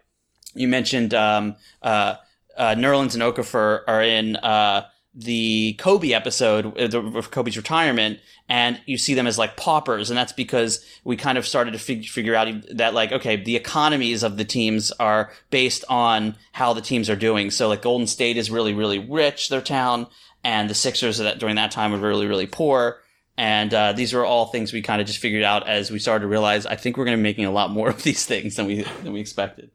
[0.56, 2.16] you mentioned um, uh,
[2.58, 8.98] uh, Nerlens and Okafor are in uh, the Kobe episode of Kobe's retirement, and you
[8.98, 12.36] see them as like paupers, and that's because we kind of started to fig- figure
[12.36, 17.10] out that like okay, the economies of the teams are based on how the teams
[17.10, 17.52] are doing.
[17.52, 20.08] So like Golden State is really really rich, their town,
[20.46, 23.02] and the Sixers that during that time were really really poor.
[23.38, 26.22] And uh, these were all things we kind of just figured out as we started
[26.22, 26.66] to realize.
[26.66, 28.84] I think we're going to be making a lot more of these things than we
[29.04, 29.72] than we expected.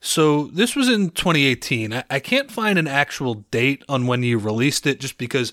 [0.00, 1.92] So this was in 2018.
[1.92, 5.52] I, I can't find an actual date on when you released it, just because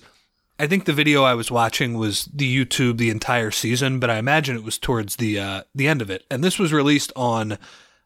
[0.58, 4.16] I think the video I was watching was the YouTube the entire season, but I
[4.16, 6.24] imagine it was towards the uh, the end of it.
[6.30, 7.58] And this was released on,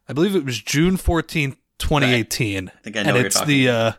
[0.07, 2.65] I believe it was June 14th, 2018.
[2.65, 2.73] Right.
[2.73, 3.91] I think I know and it's you're the uh,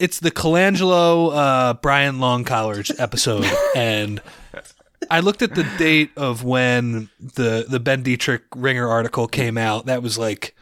[0.00, 3.44] it's the Colangelo uh, Brian Longcollar's episode,
[3.76, 4.20] and
[5.10, 9.86] I looked at the date of when the the Ben Detrick Ringer article came out.
[9.86, 10.56] That was like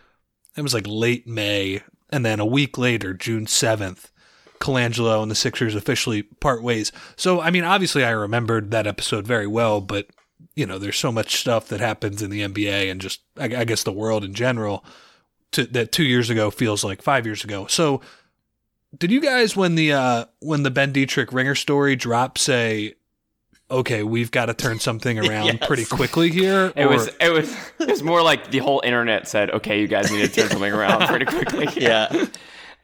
[0.55, 4.11] that was like late May, and then a week later, June seventh,
[4.59, 6.91] Colangelo and the Sixers officially part ways.
[7.17, 10.09] So I mean, obviously, I remembered that episode very well, but
[10.57, 13.65] you know, there's so much stuff that happens in the NBA and just I, I
[13.65, 14.85] guess the world in general.
[15.53, 17.67] To, that two years ago feels like five years ago.
[17.69, 18.03] So
[18.97, 22.95] did you guys when the uh when the Ben Detrick Ringer story dropped say
[23.71, 25.67] okay, we've got to turn something around Yes.
[25.67, 26.73] pretty quickly here?
[26.75, 29.89] It or- was it was it was more like the whole internet said, "Okay, you
[29.89, 32.27] guys need to turn something around pretty quickly." Yeah.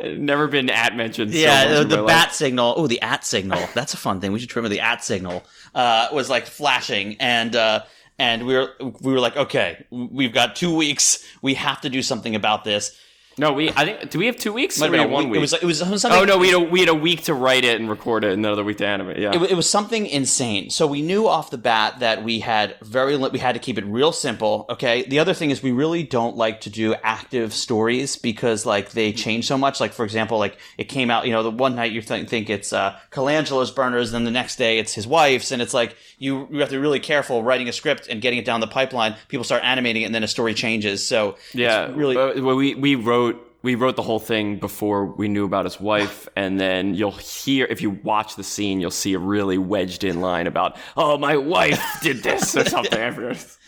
[0.03, 1.33] Never been at mentioned.
[1.33, 2.33] so yeah, much the, the bat life.
[2.33, 2.75] signal.
[2.77, 3.61] Oh, the at signal.
[3.75, 4.33] That's a fun thing.
[4.33, 5.45] We should remember the at signal.
[5.73, 7.85] Uh, was like flashing, and uh,
[8.19, 11.25] and we were we were like, okay, we've got two weeks.
[11.43, 12.99] We have to do something about this.
[13.37, 13.71] No, we.
[13.71, 14.11] I think.
[14.11, 14.79] Do we have two weeks?
[14.79, 15.39] Might Or we have one week.
[15.39, 17.35] It was- it was something- Oh no, we had a, we had a week to
[17.35, 19.19] write it and record it, and another week to animate.
[19.19, 19.35] Yeah.
[19.35, 20.71] It, it was something insane.
[20.71, 23.77] So we knew off the bat that we had very li- we had to keep
[23.79, 24.67] it real simple.
[24.71, 25.03] Okay.
[25.05, 29.13] The other thing is we really don't like to do active stories because like they
[29.13, 29.81] change so much.
[29.81, 32.49] Like for example, like it came out, you know, the one night you think think
[32.51, 36.47] it's uh, Colangelo's burners, then the next day it's his wife's, and it's like you
[36.53, 39.17] you have to be really careful writing a script and getting it down the pipeline.
[39.29, 41.05] People start animating it, and then a story changes.
[41.07, 42.17] So Yeah, it's really.
[42.17, 43.24] uh, well, we we wrote
[43.65, 47.65] we wrote the whole thing before we knew about his wife, and then you'll hear
[47.65, 51.39] if you watch the scene, you'll see a really wedged in line about, "Oh, my
[51.39, 53.01] wife did this" or something.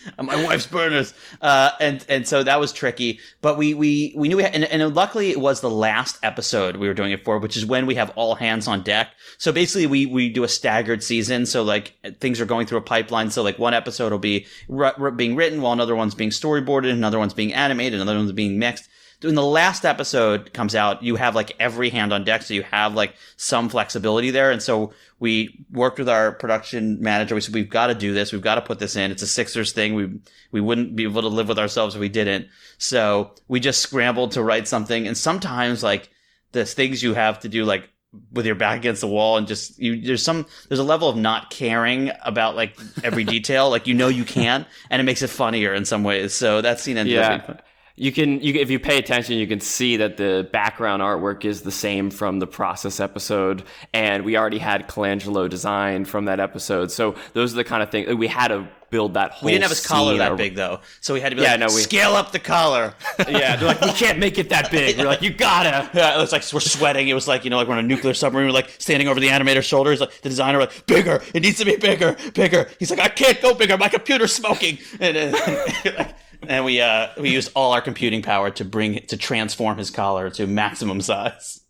[0.22, 1.14] my wife's burners.
[1.40, 3.20] Uh, and and so that was tricky.
[3.40, 6.76] But we we we knew we had, and, and luckily it was the last episode
[6.76, 9.08] we were doing it for, which is when we have all hands on deck.
[9.38, 11.46] So basically we we do a staggered season.
[11.46, 13.30] So like things are going through a pipeline.
[13.30, 16.92] So like one episode will be r- r- being written while another one's being storyboarded,
[16.92, 18.90] another one's being animated, another one's being mixed.
[19.22, 22.62] When the last episode comes out, you have like every hand on deck, so you
[22.64, 24.50] have like some flexibility there.
[24.50, 27.34] And so we worked with our production manager.
[27.34, 28.32] We said we've got to do this.
[28.32, 29.10] We've got to put this in.
[29.10, 29.94] It's a Sixers thing.
[29.94, 30.20] We
[30.52, 32.48] we wouldn't be able to live with ourselves if we didn't.
[32.78, 35.06] So we just scrambled to write something.
[35.06, 36.10] And sometimes like
[36.52, 37.88] the things you have to do, like
[38.32, 41.16] with your back against the wall and just you there's some there's a level of
[41.16, 42.74] not caring about like
[43.04, 46.32] every detail like you know you can and it makes it funnier in some ways
[46.32, 47.56] so that scene ended Yeah.
[47.98, 51.62] You can, you, if you pay attention, you can see that the background artwork is
[51.62, 53.62] the same from the process episode,
[53.94, 56.90] and we already had Colangelo design from that episode.
[56.92, 59.46] So those are the kind of things we had to build that whole.
[59.46, 61.52] We didn't have his collar that ar- big though, so we had to be Yeah,
[61.52, 62.92] like, no, we- scale up the collar.
[63.28, 64.98] yeah, they're like, we can't make it that big.
[64.98, 65.90] We're like, you gotta.
[65.94, 67.08] Yeah, it was like we're sweating.
[67.08, 68.48] It was like you know, like we're on a nuclear submarine.
[68.48, 70.00] We're like standing over the animator's shoulders.
[70.00, 71.22] Like the designer, like bigger.
[71.32, 72.68] It needs to be bigger, bigger.
[72.78, 73.78] He's like, I can't go bigger.
[73.78, 74.76] My computer's smoking.
[75.00, 75.34] And, and,
[75.86, 80.30] and we uh we used all our computing power to bring to transform his collar
[80.30, 81.60] to maximum size.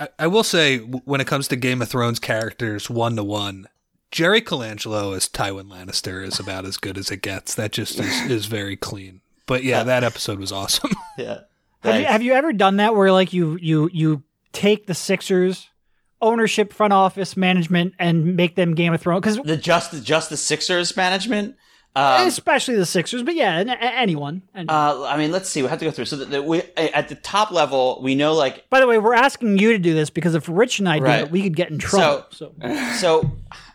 [0.00, 3.68] I, I will say, when it comes to Game of Thrones characters one to one,
[4.10, 7.54] Jerry Colangelo as Tywin Lannister is about as good as it gets.
[7.54, 9.20] That just is, is very clean.
[9.46, 10.90] But yeah, that episode was awesome.
[11.18, 11.40] Yeah.
[11.82, 14.22] Have you, have you ever done that where like you you you
[14.52, 15.68] take the Sixers
[16.22, 19.20] ownership, front office, management, and make them Game of Thrones?
[19.20, 21.56] Because the just just the Sixers management.
[21.96, 24.42] Um, especially the Sixers, but yeah, a- a- anyone.
[24.54, 25.60] Uh, I mean, let's see.
[25.62, 26.04] We have to go through.
[26.04, 29.58] So that we at the top level, we know like by the way, we're asking
[29.58, 31.20] you to do this because if Rich and I do Right.
[31.22, 32.26] it, we could get in trouble.
[32.30, 32.52] So,
[32.96, 33.30] so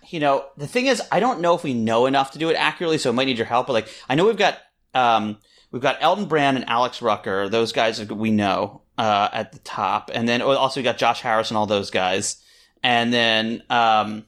[0.09, 2.53] you know the thing is i don't know if we know enough to do it
[2.53, 4.59] accurately so it might need your help but like i know we've got
[4.93, 5.35] um
[5.71, 10.11] we've got elton brand and alex rucker those guys we know uh at the top
[10.13, 12.37] and then also we got josh harris and all those guys
[12.83, 14.25] and then um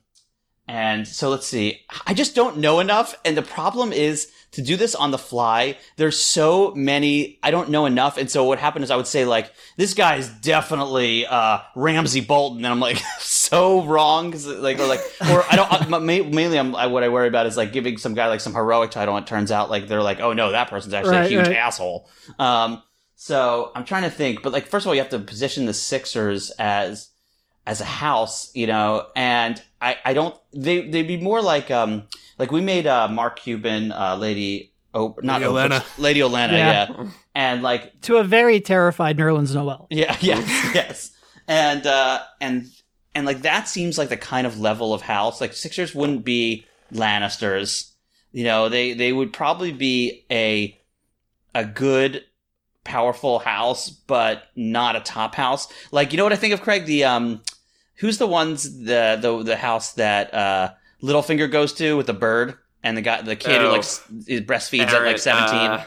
[0.67, 1.81] and so let's see.
[2.05, 3.15] I just don't know enough.
[3.23, 7.69] And the problem is to do this on the fly there's so many i don't
[7.69, 8.17] know enough.
[8.17, 12.21] And so what happened is i would say like this guy is definitely uh ramsey
[12.21, 12.59] bolton.
[12.59, 14.31] And i'm like so wrong.
[14.31, 17.27] 'cause, like or like or i don't uh, ma- mainly I'm, I, what i worry
[17.27, 19.15] about is like giving some guy like some heroic title.
[19.15, 21.57] And it turns out like they're like oh no that person's actually a huge right.
[21.57, 22.09] asshole.
[22.39, 22.81] Um
[23.15, 24.41] so i'm trying to think.
[24.43, 27.09] But like first of all you have to position the sixers as
[27.67, 32.07] as a house, you know, and I, I don't they they'd be more like um
[32.39, 35.99] like we made uh Mark Cuban uh Lady oh not Lady Oprah, Olenna.
[35.99, 36.87] Lady Olenna Yeah.
[36.89, 37.09] yeah.
[37.35, 39.85] and like to a very terrified Nerlens Noel.
[39.91, 41.11] yeah yes yes
[41.47, 42.65] and uh and
[43.13, 46.65] and like that seems like the kind of level of house like Sixers wouldn't be
[46.93, 47.91] Lannisters
[48.31, 50.79] you know they they would probably be a
[51.53, 52.23] a good
[52.83, 56.85] powerful house but not a top house like you know what I think of Craig
[56.85, 57.41] the um
[57.99, 60.71] who's the ones the the the house that uh
[61.03, 63.71] Littlefinger goes to with the bird and the guy the kid who Oh.
[63.71, 65.83] like s- breastfeeds at like 17 uh,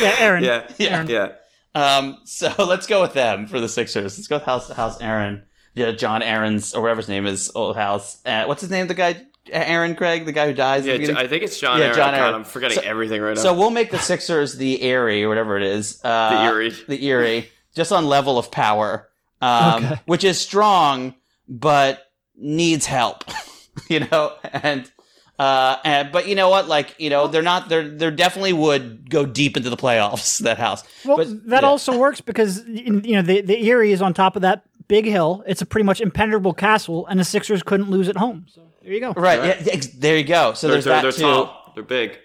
[0.00, 0.42] Yeah, Arryn.
[0.42, 1.04] yeah, Yeah.
[1.04, 1.28] yeah.
[1.74, 4.16] Um, so let's go with them for the Sixers.
[4.18, 5.42] Let's go with House House Arryn.
[5.74, 8.20] Yeah, John Arryn's or whatever his name is, old house.
[8.24, 8.86] Uh, what's his name?
[8.86, 10.86] The guy Arryn Craig, the guy who dies.
[10.86, 10.94] Yeah.
[11.18, 11.96] I think it's John Yeah, Arryn.
[11.96, 13.42] John God, I'm forgetting So- everything right now.
[13.42, 16.00] So we'll make the Sixers the Eyrie or whatever it is.
[16.04, 16.70] Uh, The Eyrie.
[16.88, 17.48] The Eyrie.
[17.74, 19.08] Just on level of power.
[19.44, 20.00] Um, Okay.
[20.06, 21.14] which is strong,
[21.48, 22.02] but
[22.36, 23.24] needs help.
[23.88, 24.32] you know?
[24.52, 24.90] And
[25.38, 26.68] uh and but you know what?
[26.68, 30.58] Like, you know, they're not they're they're definitely would go deep into the playoffs, that
[30.58, 30.84] house.
[31.04, 31.68] Well, But- that yeah.
[31.68, 35.42] also works because you know the the Eyrie is on top of that big hill.
[35.46, 38.46] It's a pretty much impenetrable castle, and the Sixers couldn't lose at home.
[38.48, 39.12] So there you go.
[39.12, 39.38] Right.
[39.44, 40.54] Yeah, ex- there you go.
[40.54, 41.22] So they're, there's they're, that they're too.
[41.22, 41.72] tall.
[41.74, 42.18] They're big.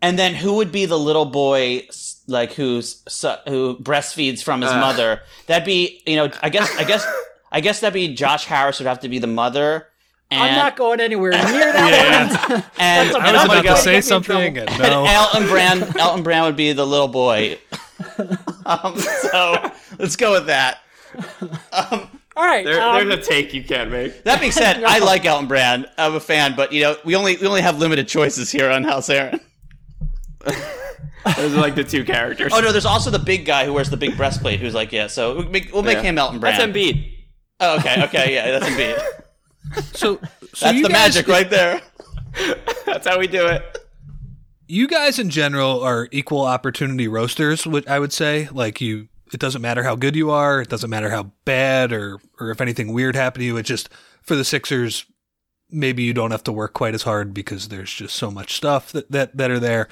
[0.00, 4.62] And then who would be the little boy s- like who's su- who breastfeeds from
[4.62, 4.80] his Ugh.
[4.80, 5.20] mother?
[5.46, 7.06] That'd be you know I guess I guess
[7.52, 9.88] I guess that'd be Josh Harris would have to be the mother.
[10.28, 11.40] And, I'm not going anywhere near
[11.72, 12.54] that one.
[12.78, 14.72] and, That's a- and I was about go- to say Get me in something, trouble.
[14.74, 15.06] and and no.
[15.06, 17.58] Elton Brand Elton Brand would be the little boy.
[18.66, 20.78] um, so let's go with that.
[21.72, 22.64] Um, All right.
[22.64, 24.24] There, um, there's a take you can't make.
[24.24, 25.86] that being said, I like Elton Brand.
[25.96, 28.82] I'm a fan, but you know we only we only have limited choices here on
[28.84, 29.40] House Arryn.
[31.36, 32.52] Those are like the two characters.
[32.54, 34.60] Oh no, there's also the big guy who wears the big breastplate.
[34.60, 35.08] Who's like, yeah.
[35.08, 36.02] So we'll make, we'll make Yeah.
[36.04, 36.60] him Elton Brand.
[36.60, 37.12] That's Embiid.
[37.58, 39.02] Oh, okay, okay, yeah, that's Embiid.
[39.92, 40.20] So,
[40.54, 41.82] so That's the guys- magic right there.
[42.86, 43.78] That's how we do it.
[44.68, 48.48] You guys in general are equal opportunity roasters, which I would say.
[48.52, 50.60] Like you, it doesn't matter how good you are.
[50.60, 53.56] It doesn't matter how bad or or if anything weird happened to you.
[53.56, 53.88] It just
[54.22, 55.04] for the Sixers,
[55.68, 58.92] maybe you don't have to work quite as hard because there's just so much stuff
[58.92, 59.88] that that, that are there.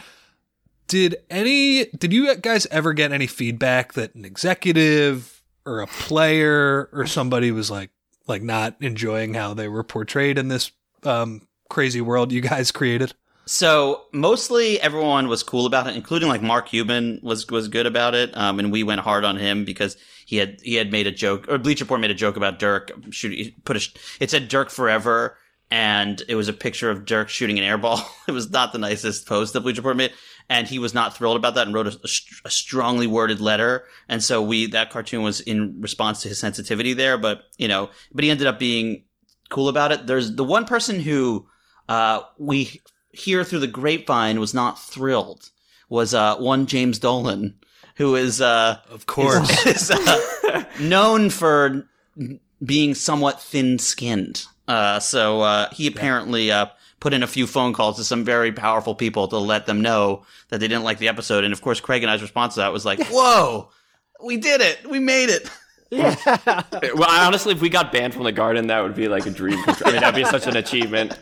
[0.87, 6.89] Did any did you guys ever get any feedback that an executive or a player
[6.93, 7.91] or somebody was like
[8.27, 13.15] like not enjoying how they were portrayed in this um, crazy world you guys created?
[13.47, 18.15] So mostly everyone was cool about it, including like Mark Cuban was was good about
[18.15, 21.13] it, um, and we went hard on him because he had he had made a
[21.13, 23.53] joke, or Bleacher Report made a joke about Dirk shooting.
[23.65, 25.37] Put a it said Dirk forever,
[25.71, 28.03] and it was a picture of Dirk shooting an airball.
[28.29, 30.13] it was not the nicest post that Bleacher Report made,
[30.49, 32.09] and he was not thrilled about that and wrote a, a
[32.47, 33.85] a strongly worded letter.
[34.09, 37.91] And so we that cartoon was in response to his sensitivity there, but you know,
[38.13, 39.05] but he ended up being
[39.51, 40.07] cool about it.
[40.07, 41.47] There's the one person who
[41.89, 45.51] uh, we hear through the grapevine was not thrilled
[45.89, 47.55] was uh, one James Dolan,
[47.97, 49.67] who is uh, Of course.
[49.67, 51.87] is, uh, known for
[52.65, 54.45] being somewhat thin-skinned.
[54.67, 56.67] Uh, so uh, he apparently uh,
[57.05, 60.25] put in a few phone calls to some very powerful people to let them know
[60.49, 61.45] that they didn't like the episode.
[61.45, 63.69] And of course, Craig and I's response to that was like, "Whoa,
[64.25, 64.89] we did it!
[64.89, 65.51] We made it!"
[66.97, 69.63] well, honestly, if we got banned from the garden, that would be like a dream.
[69.67, 71.15] I mean, that'd be such an achievement.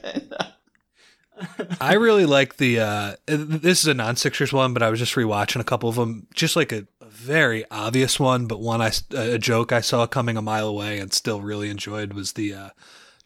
[1.80, 2.78] I really like the.
[2.78, 5.96] Uh, this is a non Sixers one, but I was just rewatching a couple of
[5.96, 6.28] them.
[6.32, 10.36] Just like a, a very obvious one, but one I a joke I saw coming
[10.36, 12.68] a mile away and still really enjoyed was the uh,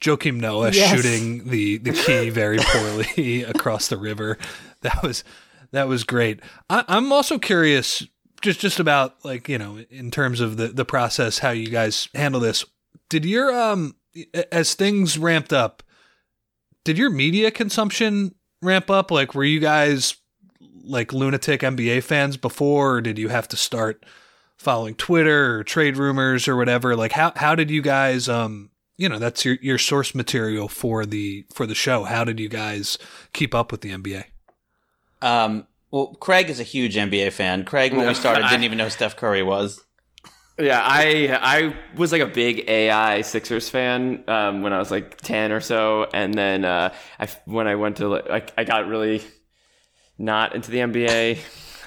[0.01, 0.95] Joakim Noah Yes.
[0.95, 4.39] shooting the the key very poorly across the river.
[4.83, 5.25] That was
[5.73, 6.41] that was great.
[6.71, 8.07] I, I'm also curious,
[8.43, 12.09] just just about like you know, in terms of the the process, how you guys
[12.15, 12.65] handle this.
[13.09, 13.97] Did your um
[14.53, 15.83] as things ramped up?
[16.85, 18.33] did your media consumption
[18.63, 19.11] ramp up?
[19.11, 20.15] Like, were you guys
[20.85, 24.07] like lunatic NBA fans before, or did you have to start
[24.57, 26.95] following Twitter or trade rumors or whatever?
[26.95, 31.05] Like, how how did you guys um you know that's your your source material for
[31.07, 32.05] the for the show?
[32.05, 32.99] How did you guys
[33.33, 34.25] keep up with the NBA?
[35.23, 37.65] Um, well, Craig is a huge NBA fan.
[37.65, 39.83] Craig, when we started, didn't even know Steph Curry was.
[40.59, 45.19] Yeah, I I was like a big AI Sixers fan um, when I was like
[45.19, 49.23] ten or so, and then uh, I when I went to like I got really
[50.19, 51.39] not into the NBA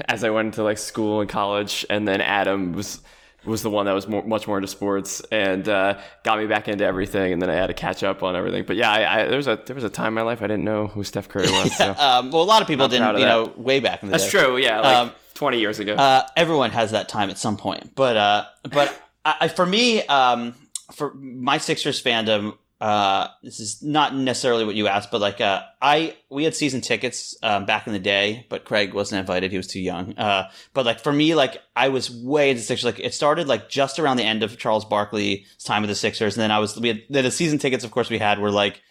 [0.07, 3.01] as I went into like school and college, and then Adam was
[3.49, 6.67] was the one that was more, much more into sports and uh, got me back
[6.67, 8.63] into everything, and then I had to catch up on everything.
[8.65, 10.47] But yeah, I, I, there was a there was a time in my life I
[10.47, 11.73] didn't know who Steph Curry was.
[11.77, 11.91] So.
[11.97, 13.27] Um, well, a lot of people I'm didn't, you that.
[13.27, 14.21] know, way back in the day.
[14.23, 14.39] That's day.
[14.39, 14.57] true.
[14.57, 15.95] Yeah, like Um, twenty years ago.
[15.95, 18.95] Uh, everyone has that time at some point, but uh, but
[19.25, 20.55] I- for me, um,
[20.93, 25.63] for my Sixers fandom, uh, this is not necessarily what you asked, but like uh,
[25.81, 29.57] I we had season tickets um, back in the day, but Craig wasn't invited; he
[29.57, 30.17] was too young.
[30.17, 32.85] Uh, but like for me, like I was way into Sixers.
[32.85, 36.37] Like it started like just around the end of Charles Barkley's time with the Sixers,
[36.37, 37.83] and then I was we had the season tickets.
[37.83, 38.81] Of course, we had were like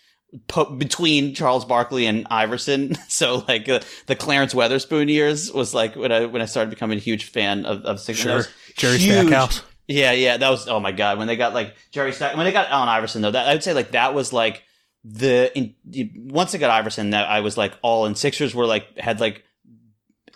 [0.48, 2.96] po- between Charles Barkley and Iverson.
[3.08, 6.98] So like uh, the Clarence Weatherspoon years was like when I when I started becoming
[6.98, 8.44] a huge fan of of Sixers.
[8.44, 8.54] Sure.
[8.76, 9.28] Jerry huge.
[9.28, 9.62] Stackhouse.
[9.88, 12.52] Yeah, yeah, that was oh my god when they got like Jerry Stack when they
[12.52, 14.62] got Allen Iverson though that I would say like that was like
[15.02, 15.74] the in,
[16.30, 18.14] once they got Iverson that I was like all in.
[18.14, 19.44] Sixers were like had like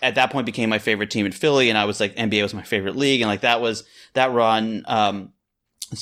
[0.01, 2.55] at that point became my favorite team in Philly and I was like NBA was
[2.55, 3.85] my favorite league and like that was
[4.15, 5.33] that run um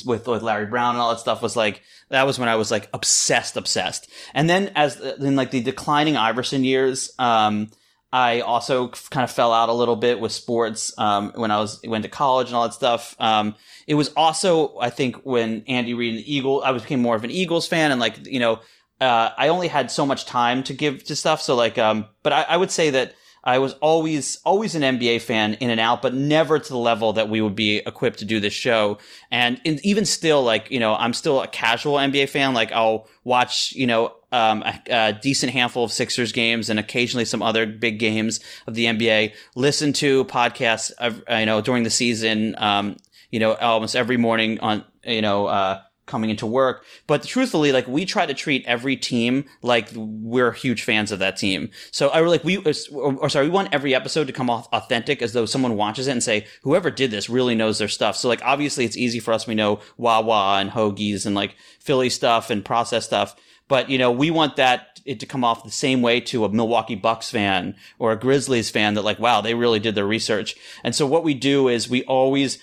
[0.05, 2.71] with with Larry Brown and all that stuff was like that was when I was
[2.71, 4.09] like obsessed obsessed.
[4.33, 7.69] And then as in like the declining Iverson years um
[8.13, 11.79] I also kind of fell out a little bit with sports um, when I was
[11.83, 13.15] went to college and all that stuff.
[13.19, 13.55] Um,
[13.87, 17.23] it was also, I think, when Andy Reid and the Eagles, I became more of
[17.23, 18.59] an Eagles fan, and like you know,
[18.99, 21.41] uh, I only had so much time to give to stuff.
[21.41, 25.21] So like, um, but I, I would say that I was always always an NBA
[25.21, 28.25] fan in and out, but never to the level that we would be equipped to
[28.25, 28.99] do this show.
[29.31, 32.53] And in, even still, like you know, I'm still a casual NBA fan.
[32.53, 37.25] Like I'll watch, you know, um, a, a decent handful of Sixers games and occasionally
[37.25, 39.33] some other big games of the NBA.
[39.55, 42.55] Listen to podcasts, of, uh, you know, during the season.
[42.57, 42.97] Um,
[43.31, 45.81] you know, almost every morning on, you know, uh,
[46.11, 46.83] coming into work.
[47.07, 51.37] But truthfully, like we try to treat every team like we're huge fans of that
[51.37, 51.69] team.
[51.89, 54.67] So I like we, uh, or, or sorry, we want every episode to come off
[54.73, 58.17] authentic as though someone watches it and say, whoever did this really knows their stuff.
[58.17, 59.47] So like obviously it's easy for us.
[59.47, 63.35] We know Wawa and Hoagies and like Philly stuff and process stuff.
[63.69, 66.49] But you know, we want that it to come off the same way to a
[66.49, 70.55] Milwaukee Bucks fan or a Grizzlies fan that like, wow, they really did their research.
[70.83, 72.59] And so what we do is we always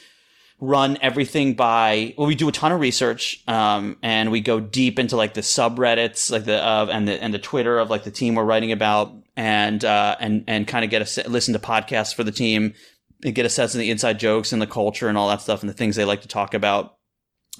[0.61, 4.99] run everything by well we do a ton of research um, and we go deep
[4.99, 8.11] into like the subreddits like the uh, and the and the twitter of like the
[8.11, 12.13] team we're writing about and uh, and and kind of get a listen to podcasts
[12.15, 12.75] for the team
[13.25, 15.61] and get a sense of the inside jokes and the culture and all that stuff
[15.61, 16.99] and the things they like to talk about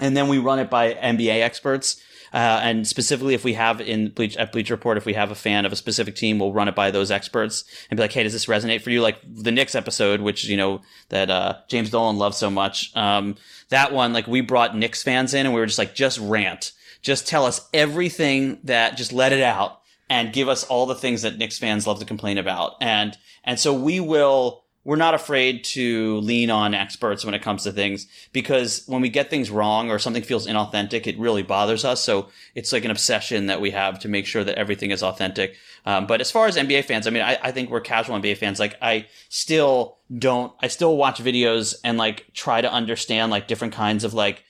[0.01, 2.03] and then we run it by NBA experts.
[2.33, 5.35] Uh, and specifically, if we have in Bleach at Bleach Report, if we have a
[5.35, 8.23] fan of a specific team, we'll run it by those experts and be like, "Hey,
[8.23, 11.91] does this resonate for you?" Like the Knicks episode, which you know that uh, James
[11.91, 12.95] Dolan loves so much.
[12.97, 13.37] Um,
[13.71, 16.73] that one, like we brought Knicks fans in, and we were just like, just rant,
[17.03, 21.23] just tell us everything that, just let it out, and give us all the things
[21.23, 22.75] that Knicks fans love to complain about.
[22.81, 27.65] And and so we will we're not afraid to lean on experts when it comes
[27.65, 31.85] to things because when we get things wrong or something feels inauthentic, it really bothers
[31.85, 32.03] us.
[32.03, 35.57] So it's like an obsession that we have to make sure that everything is authentic.
[35.85, 38.39] Um, but as far as NBA fans, I mean, I, I think we're casual NBA
[38.39, 38.59] fans.
[38.59, 43.75] Like I still don't, I still watch videos and like try to understand like different
[43.75, 44.43] kinds of like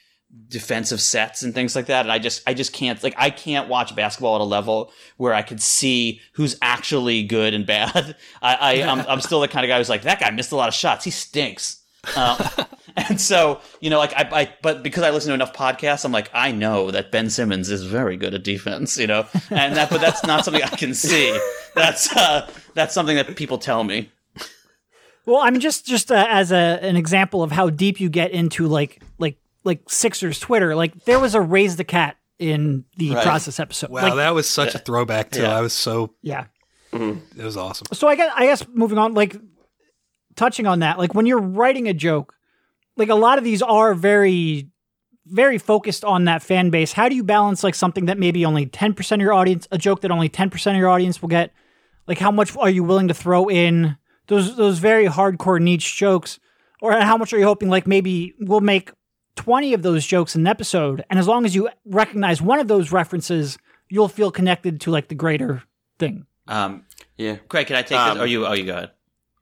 [0.48, 2.04] defensive sets and things like that.
[2.04, 5.34] And I just, I just can't, like, I can't watch basketball at a level where
[5.34, 8.16] I could see who's actually good and bad.
[8.42, 10.56] I, I I'm, I'm still the kind of guy who's like, that guy missed a
[10.56, 11.04] lot of shots.
[11.04, 11.82] He stinks.
[12.16, 12.38] Um,
[13.08, 16.12] And so, you know, like I, I, but because I listen to enough podcasts, I'm
[16.12, 19.90] like, I know that Ben Simmons is very good at defense, you know, and that,
[19.90, 21.38] but that's not something I can see.
[21.74, 24.10] That's, uh, that's something that people tell me.
[25.26, 28.30] Well, I mean, just just uh, as a an example of how deep you get
[28.30, 29.36] into like like
[29.68, 33.22] like Sixers Twitter, like there was a raise the cat in the Right.
[33.24, 33.90] process episode.
[33.90, 35.42] Wow, Like, that was such a throwback too.
[35.42, 35.56] Yeah.
[35.56, 36.46] I was so yeah.
[36.92, 37.86] It was awesome.
[37.92, 39.36] So I guess I guess moving on, like
[40.36, 42.34] touching on that, like when you're writing a joke,
[42.96, 44.70] like a lot of these are very,
[45.26, 46.92] very focused on that fan base.
[46.92, 49.78] How do you balance like something that maybe only ten percent of your audience, a
[49.78, 51.52] joke that only ten percent of your audience will get?
[52.06, 53.96] Like how much are you willing to throw in
[54.28, 56.38] those those very hardcore niche jokes,
[56.80, 58.90] or how much are you hoping like maybe we'll make
[59.38, 62.66] twenty of those jokes in an episode, and as long as you recognize one of
[62.66, 63.56] those references,
[63.88, 65.62] you'll feel connected to like the greater
[65.98, 66.26] thing.
[66.48, 66.84] Um,
[67.16, 67.36] yeah.
[67.48, 68.20] Craig, can I take Um, it?
[68.22, 68.46] Or you?
[68.46, 68.90] Oh, you go ahead.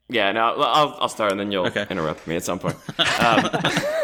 [0.09, 2.77] Yeah, no, I'll, I'll start and then you'll interrupt me at some point.
[3.21, 3.49] Um,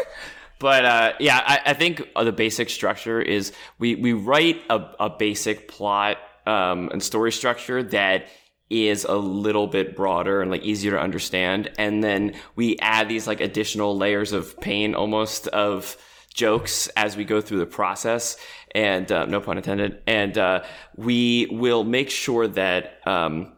[0.59, 5.09] but uh, yeah, I, I think the basic structure is we, we write a, a
[5.09, 8.25] basic plot um, and story structure that
[8.69, 11.71] is a little bit broader and like easier to understand.
[11.77, 15.97] And then we add these like additional layers of pain almost of
[16.33, 18.37] jokes as we go through the process.
[18.73, 20.01] And uh, no pun intended.
[20.07, 20.63] And uh,
[20.95, 23.53] we will make sure that um,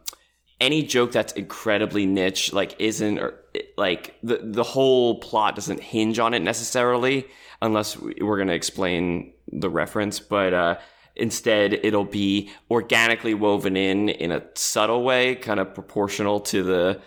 [0.60, 3.40] any joke that's incredibly niche like isn't or
[3.76, 7.26] like the the whole plot doesn't hinge on it necessarily
[7.62, 10.20] unless we- we're going to explain the reference.
[10.20, 10.76] But uh
[11.16, 17.00] instead it'll be organically woven in in a subtle way kind of proportional to the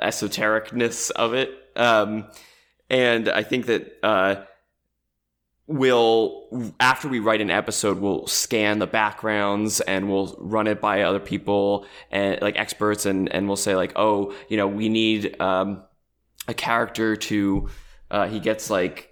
[0.00, 1.50] esotericness of it.
[1.76, 2.26] Um
[2.92, 4.36] and i think that uh
[5.66, 11.02] we'll after we write an episode we'll scan the backgrounds and we'll run it by
[11.02, 15.40] other people and like experts and and we'll say like oh you know we need
[15.40, 15.82] um
[16.46, 17.68] a character to
[18.10, 19.11] uh he gets like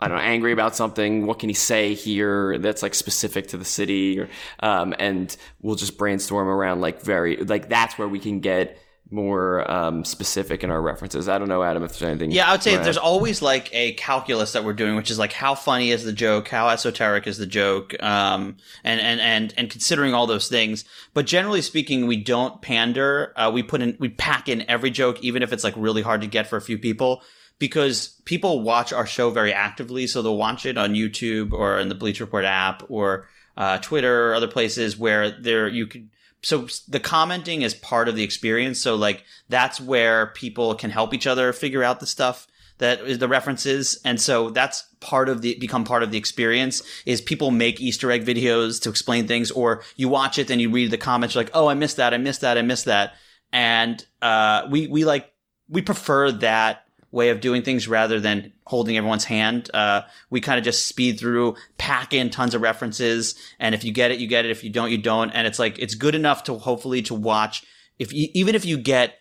[0.00, 1.26] I don't know, angry about something.
[1.26, 4.20] What can he say here that's like specific to the city?
[4.20, 4.28] Or,
[4.60, 8.78] um, and we'll just brainstorm around like very, like that's where we can get
[9.12, 11.28] more, um, specific in our references.
[11.28, 12.30] I don't know, Adam, if there's anything.
[12.30, 15.32] Yeah, I would say there's always like a calculus that we're doing, which is like
[15.32, 19.68] how funny is the joke, how esoteric is the joke, um, and and and and
[19.68, 20.84] considering all those things.
[21.12, 23.32] But generally speaking, we don't pander.
[23.34, 26.20] Uh, we put in, we pack in every joke, even if it's like really hard
[26.20, 27.22] to get for a few people,
[27.60, 31.88] because people watch our show very actively, so they'll watch it on YouTube or in
[31.88, 36.08] the Bleach Report app or uh, Twitter or other places where there you could
[36.42, 38.80] so the commenting is part of the experience.
[38.80, 42.46] So like that's where people can help each other figure out the stuff
[42.78, 44.00] that is the references.
[44.06, 48.10] And so that's part of the become part of the experience is people make Easter
[48.10, 51.50] egg videos to explain things or you watch it and you read the comments like,
[51.52, 53.14] oh I missed that, I missed that, I missed that.
[53.52, 55.30] And uh we we like
[55.68, 59.70] we prefer that way of doing things rather than holding everyone's hand.
[59.74, 63.92] Uh, we kind of just speed through, pack in tons of references, and if you
[63.92, 64.50] get it, you get it.
[64.50, 65.30] If you don't, you don't.
[65.30, 67.64] And it's like it's good enough to hopefully to watch.
[67.98, 69.14] If you, even if you get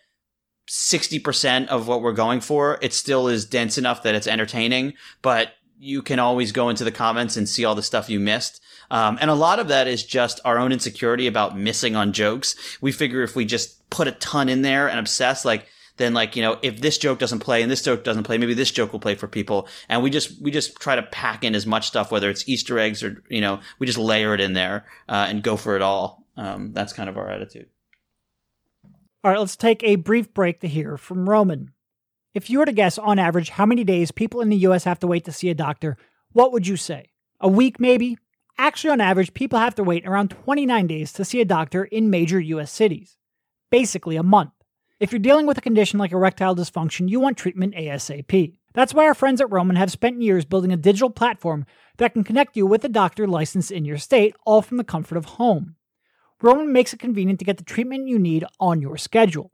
[0.67, 4.93] sixty percent of what we're going for, it still is dense enough that it's entertaining.
[5.21, 8.61] But you can always go into the comments and see all the stuff you missed.
[8.91, 12.55] Um, and a lot of that is just our own insecurity about missing on jokes.
[12.81, 15.67] We figure if we just put a ton in there and obsess, like
[15.99, 18.55] then like you know if this joke doesn't play and this joke doesn't play maybe
[18.55, 21.53] this joke will play for people and we just we just try to pack in
[21.53, 24.53] as much stuff whether it's easter eggs or you know we just layer it in
[24.53, 27.67] there uh, and go for it all um, that's kind of our attitude
[29.23, 31.71] All right, let's take a brief break to hear from Roman.
[32.33, 34.99] If you were to guess on average how many days people in the US have
[34.99, 35.97] to wait to see a doctor,
[36.31, 37.11] what would you say?
[37.41, 38.17] A week, maybe?
[38.57, 42.09] Actually, on average, people have to wait around 29 days to see a doctor in
[42.09, 43.17] major US cities.
[43.69, 44.51] Basically, a month.
[44.99, 48.57] If you're dealing with a condition like erectile dysfunction, you want treatment ASAP.
[48.73, 51.65] That's why our friends at Roman have spent years building a digital platform
[51.99, 55.17] that can connect you with a doctor licensed in your state, all from the comfort
[55.17, 55.75] of home.
[56.41, 59.53] Roman makes it convenient to get the treatment you need on your schedule.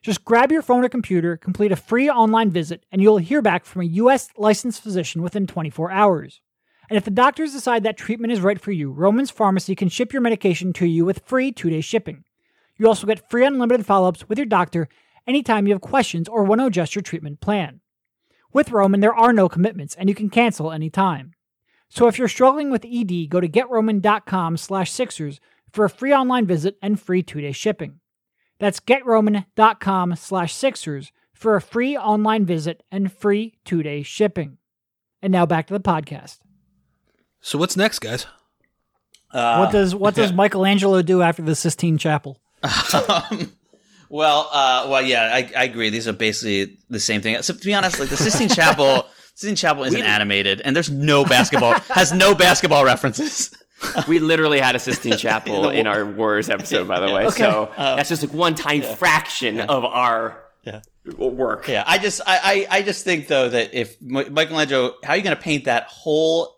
[0.00, 3.66] Just grab your phone or computer, complete a free online visit, and you'll hear back
[3.66, 4.30] from a U.S.
[4.38, 6.40] licensed physician within 24 hours.
[6.88, 10.14] And if the doctors decide that treatment is right for you, Roman's Pharmacy can ship
[10.14, 12.24] your medication to you with free two day shipping.
[12.78, 14.88] You also get free unlimited follow ups with your doctor
[15.26, 17.80] anytime you have questions or want to adjust your treatment plan.
[18.52, 21.34] With Roman, there are no commitments, and you can cancel anytime.
[21.90, 26.46] So if you're struggling with ED, go to getroman.com slash Sixers for a free online
[26.46, 28.00] visit and free two-day shipping.
[28.58, 34.58] That's getroman.com slash Sixers for a free online visit and free two-day shipping.
[35.22, 36.38] And now back to the podcast.
[37.40, 38.26] So what's next, guys?
[39.30, 42.40] Uh, what does what does Michelangelo do after the Sistine Chapel?
[42.62, 43.52] Um,
[44.08, 45.90] well, uh, well, yeah, I, I agree.
[45.90, 47.40] These are basically the same thing.
[47.42, 51.24] So to be honest, like the Sistine Chapel Sistine Chapel isn't animated, and there's no
[51.24, 53.54] basketball has no basketball references.
[54.08, 57.26] we literally had a Sistine Chapel in our Wars episode, by the way.
[57.26, 57.36] Okay.
[57.42, 60.42] So Uh, that's just like one tiny fraction of our
[61.16, 61.68] work.
[61.68, 65.16] Yeah, I just I, I, I just think though that if Mi- Michelangelo, how are
[65.16, 66.56] you going to paint that whole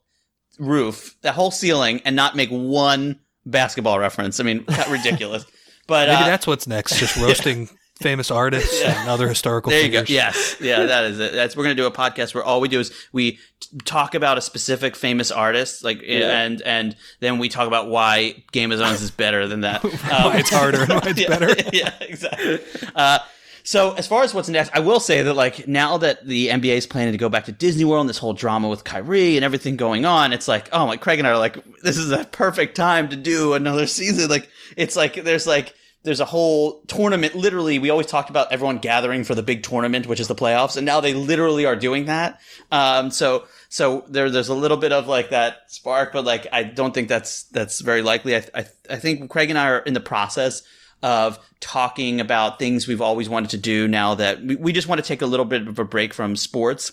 [0.59, 4.41] roof, that whole ceiling, and not make one basketball reference?
[4.41, 5.45] I mean, ridiculous.
[5.91, 6.99] But Maybe uh, that's what's next.
[6.99, 7.69] Just roasting
[8.01, 10.09] famous artists and other historical there you figures.
[10.09, 10.15] go.
[10.15, 11.33] Yes, yeah, that is it.
[11.35, 13.39] That's we're gonna do a podcast where all we do is we t-
[13.85, 16.41] talk about a specific famous artist, like Yeah.
[16.41, 19.85] and and then we talk about why Game of Thrones is better than that.
[19.85, 19.91] Um,
[20.33, 21.55] Why it's harder and why it's yeah, better.
[21.73, 22.61] Yeah, exactly.
[22.95, 23.19] Uh,
[23.65, 26.77] so as far as what's next, I will say that like now that the NBA
[26.79, 29.45] is planning to go back to Disney World and this whole drama with Kyrie and
[29.45, 32.25] everything going on, it's like, oh my, Craig and I are like, this is a
[32.25, 34.31] perfect time to do another season.
[34.31, 37.35] Like it's like there's like there's a whole tournament.
[37.35, 40.77] Literally, we always talked about everyone gathering for the big tournament, which is the playoffs,
[40.77, 42.41] and now they literally are doing that.
[42.73, 46.63] Um, so so there there's a little bit of like that spark, but like I
[46.63, 48.37] don't think that's that's very likely.
[48.37, 50.63] I I, I think Craig and I are in the process
[51.03, 55.01] of talking about things we've always wanted to do now that we, we just want
[55.01, 56.93] to take a little bit of a break from sports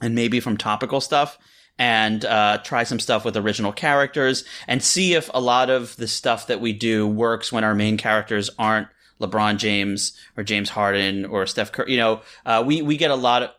[0.00, 1.38] and maybe from topical stuff
[1.78, 6.06] and uh, try some stuff with original characters and see if a lot of the
[6.06, 8.88] stuff that we do works when our main characters aren't
[9.20, 11.92] LeBron James or James Harden or Steph Curry.
[11.92, 13.50] You know, uh, we we get a lot of,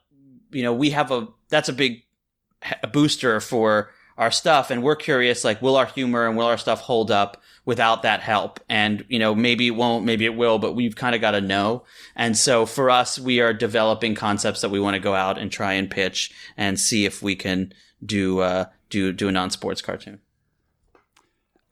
[0.52, 2.04] you know, we have a that's a big
[2.82, 6.58] a booster for our stuff and we're curious like will our humor and will our
[6.58, 10.58] stuff hold up without that help and you know maybe it won't maybe it will
[10.58, 11.84] but we've kind of got to know
[12.16, 15.52] and so for us we are developing concepts that we want to go out and
[15.52, 17.74] try and pitch and see if we can
[18.06, 20.20] do uh do do a non-sports cartoon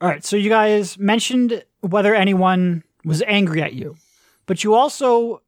[0.01, 3.95] All right, so you guys mentioned whether anyone was angry at you,
[4.45, 5.41] but you also,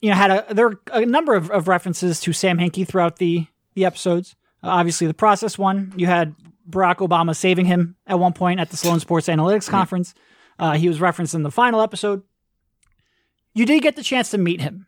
[0.00, 3.16] you know, had a there were a number of, of references to Sam Hinkie throughout
[3.16, 4.34] the the episodes.
[4.62, 6.34] Uh, obviously, the process one, you had
[6.68, 10.14] Barack Obama saving him at one point at the Sloan Sports Analytics Conference.
[10.58, 12.22] Uh, he was referenced in the final episode.
[13.54, 14.86] You did get the chance to meet him.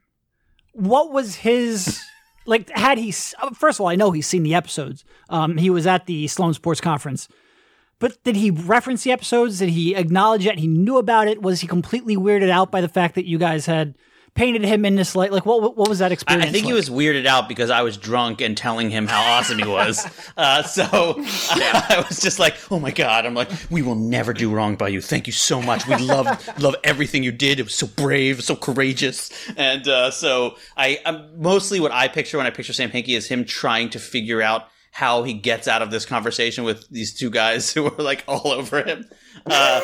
[0.72, 2.00] What was his
[2.46, 2.70] like?
[2.70, 5.04] Had he uh, first of all, I know he's seen the episodes.
[5.28, 7.28] Um, he was at the Sloan Sports Conference.
[8.00, 9.60] But did he reference the episodes?
[9.60, 11.40] Did he acknowledge that he knew about it?
[11.40, 13.94] Was he completely weirded out by the fact that you guys had
[14.34, 15.32] painted him in this light?
[15.32, 16.48] Like, what what was that experience?
[16.48, 19.58] I think he was weirded out because I was drunk and telling him how awesome
[19.58, 20.06] he was.
[20.36, 24.50] Uh, so I was just like, "Oh my god!" I'm like, "We will never do
[24.50, 25.00] wrong by you.
[25.00, 25.86] Thank you so much.
[25.86, 26.26] We love
[26.58, 27.60] love everything you did.
[27.60, 32.36] It was so brave, so courageous." And uh, so I I'm, mostly what I picture
[32.36, 35.82] when I picture Sam Hinkie is him trying to figure out how he gets out
[35.82, 39.04] of this conversation with these two guys who are like all over him.
[39.46, 39.80] Uh,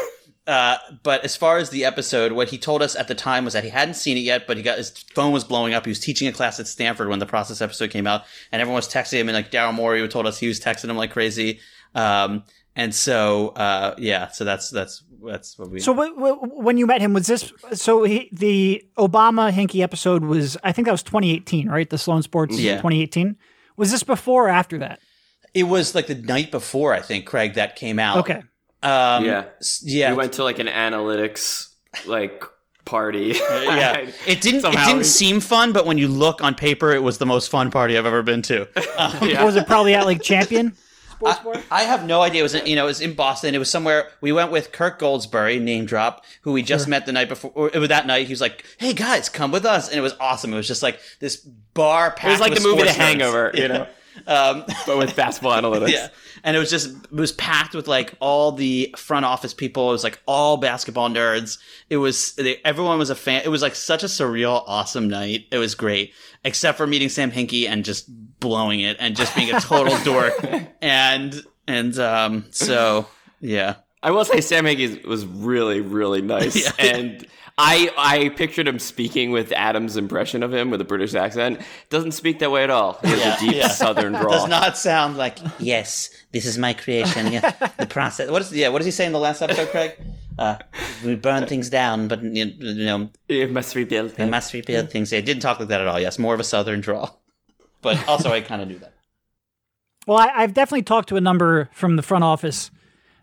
[0.50, 3.54] uh, but as far as the episode, what he told us at the time was
[3.54, 5.84] that he hadn't seen it yet, but he got his phone was blowing up.
[5.86, 8.76] He was teaching a class at Stanford when the process episode came out, and everyone
[8.76, 11.60] was texting him, and like Daryl Morey told us he was texting him like crazy.
[11.94, 12.42] Um,
[12.76, 15.80] and so, uh, yeah, so that's that's that's what we.
[15.80, 20.24] So wh- wh- when you met him, was this so he, the Obama Hinkie episode
[20.24, 20.56] was?
[20.64, 21.88] I think that was 2018, right?
[21.88, 22.76] The Sloan Sports Yeah.
[22.76, 23.36] 2018.
[23.76, 25.00] Was this before or after that?
[25.52, 28.18] it was like the night before, I think, Craig, that came out.
[28.18, 28.42] Okay.
[28.82, 29.44] Um, yeah,
[29.82, 30.10] yeah.
[30.12, 31.68] We went to like an analytics
[32.06, 32.44] like
[32.84, 33.34] party.
[33.50, 34.62] yeah, it didn't.
[34.62, 37.50] Somehow it didn't seem fun, but when you look on paper, it was the most
[37.50, 38.68] fun party I've ever been to.
[38.98, 40.74] Um, Was it probably at like Champion?
[41.24, 42.40] I, I have no idea.
[42.40, 43.54] It was in, you know it was in Boston.
[43.54, 44.08] It was somewhere.
[44.22, 46.90] We went with Kirk Goldsberry, name drop, who we just Sure.
[46.90, 47.50] met the night before.
[47.54, 48.26] Or it was that night.
[48.26, 50.52] He was like, "Hey guys, come with us," and it was awesome.
[50.52, 52.10] It was just like this bar.
[52.10, 53.06] Packed It was like with the movie The sports nerds.
[53.06, 53.86] Hangover, you know,
[54.26, 55.92] Um, but with basketball analytics.
[55.92, 56.08] yeah,
[56.44, 59.88] and it was just it was packed with like all the front office people.
[59.88, 61.58] It was like all basketball nerds.
[61.88, 63.42] It was they, everyone was a fan.
[63.44, 65.46] It was like such a surreal, awesome night.
[65.50, 66.12] It was great,
[66.44, 68.06] except for meeting Sam Hinkie and just
[68.40, 70.34] blowing it and just being a total dork.
[70.80, 73.06] And and um, so
[73.40, 73.76] yeah.
[74.02, 76.72] I will say Sam Hinkie was really, really nice, Yeah.
[76.94, 77.26] and
[77.58, 81.60] I I pictured him speaking with Adam's impression of him with a British accent.
[81.90, 82.98] Doesn't speak that way at all.
[83.02, 83.68] He has Yeah, a deep yeah.
[83.68, 84.30] Southern drawl.
[84.30, 86.08] Does not sound like yes.
[86.32, 87.32] This is my creation.
[87.32, 88.30] Yeah, the process.
[88.30, 88.68] What is yeah?
[88.68, 89.92] What does he say in the last episode, Craig?
[90.38, 90.56] Uh,
[91.04, 94.14] we burn things down, but you you know it must rebuild.
[94.18, 95.12] It must rebuild things.
[95.12, 96.00] It didn't talk like that at all.
[96.00, 97.10] Yes, more of a southern draw,
[97.82, 98.94] but also I kind of knew that.
[100.06, 102.70] Well, I, I've definitely talked to a number from the front office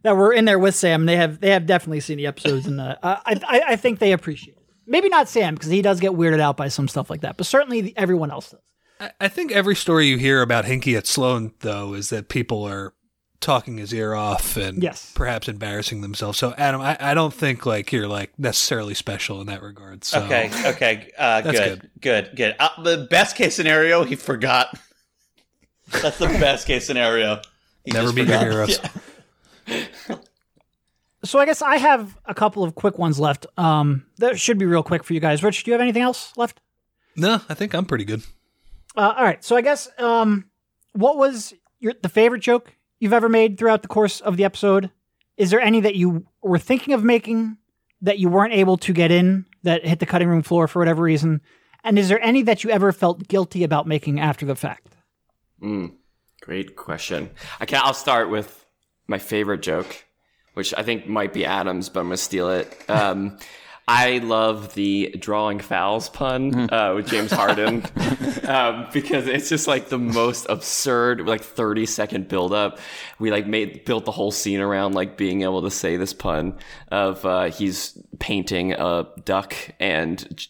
[0.04, 1.06] that were in there with Sam.
[1.06, 4.12] They have they have definitely seen the episodes, and uh, I, I I think they
[4.12, 4.64] appreciate it.
[4.86, 7.46] Maybe not Sam because he does get weirded out by some stuff like that, but
[7.46, 8.62] certainly the, everyone else does.
[9.00, 12.64] I, I think every story you hear about Hinkie at Sloan, though, is that people
[12.64, 12.94] are
[13.40, 15.12] talking his ear off and Yes.
[15.14, 16.40] perhaps embarrassing themselves.
[16.40, 20.04] So, Adam, I, I don't think like you're like necessarily special in that regard.
[20.04, 22.56] So, okay, okay, uh, That's good, good, good.
[22.60, 24.76] Uh, the best case scenario, he forgot.
[26.02, 27.42] That's the best case scenario.
[27.86, 28.80] He Never be your heroes.
[28.84, 28.90] Yeah.
[31.24, 33.48] So I guess I have a couple of quick ones left.
[33.58, 35.44] Um, that should be real quick for you guys.
[35.44, 36.62] Rich, do you have anything else left?
[37.16, 38.22] No, I think I'm pretty good.
[38.96, 39.44] Uh, all right.
[39.44, 40.46] So I guess um,
[40.94, 44.92] what was your the favorite joke you've ever made throughout the course of the episode?
[45.38, 47.58] Is there any that you were thinking of making
[48.02, 51.02] that you weren't able to get in that hit the cutting room floor for whatever
[51.02, 51.42] reason?
[51.84, 54.96] And is there any that you ever felt guilty about making after the fact?
[55.62, 55.96] Mm,
[56.42, 57.32] great question.
[57.60, 58.67] I can I'll start with
[59.08, 60.06] my favorite joke,
[60.54, 62.90] which I think might be Adam's, but I'm gonna steal it.
[62.90, 63.38] Um,
[63.90, 67.86] I love the drawing fouls pun uh, with James Harden
[68.44, 72.80] um, because it's just like the most absurd, like 30 second build up.
[73.18, 76.58] We like made built the whole scene around like being able to say this pun
[76.90, 80.46] of uh, he's painting a duck and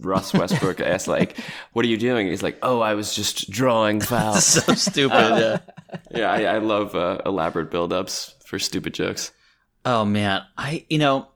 [0.00, 1.38] Russ Westbrook asked like,
[1.72, 5.14] "What are you doing?" He's like, "Oh, I was just drawing fouls." so stupid.
[5.16, 5.58] Uh,
[6.16, 6.32] yeah.
[6.32, 9.32] I, I love uh, elaborate build-ups for stupid jokes.
[9.84, 11.28] Oh man, I you know,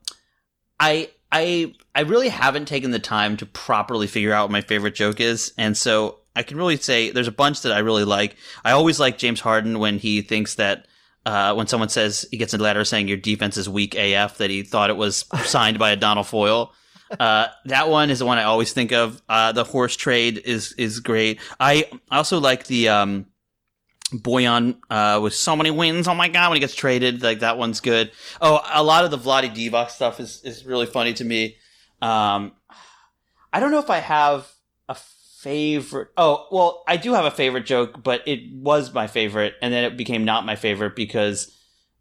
[0.81, 4.95] I I I really haven't taken the time to properly figure out what my favorite
[4.95, 8.37] joke is, and so I can really say there's a bunch that I really like.
[8.65, 10.87] I always like James Harden when he thinks that.
[11.27, 14.49] Uh, when someone says he gets a letter saying your defense is weak AF, that
[14.49, 16.73] he thought it was signed by Adonal Foyle.
[17.19, 19.21] Uh, that one is the one I always think of.
[19.29, 21.41] Uh, the horse trade is is great.
[21.59, 23.27] I also like the um,
[24.13, 26.09] Boyan uh, with so many wins.
[26.09, 28.11] Oh my god, when he gets traded, like that one's good.
[28.41, 31.57] Oh, a lot of the Vlade Divac stuff is is really funny to me.
[32.01, 32.53] Um,
[33.53, 34.51] I don't know if I have
[34.89, 36.09] a favorite.
[36.17, 39.85] Oh, well, I do have a favorite joke, but it was my favorite, and then
[39.85, 41.55] it became not my favorite because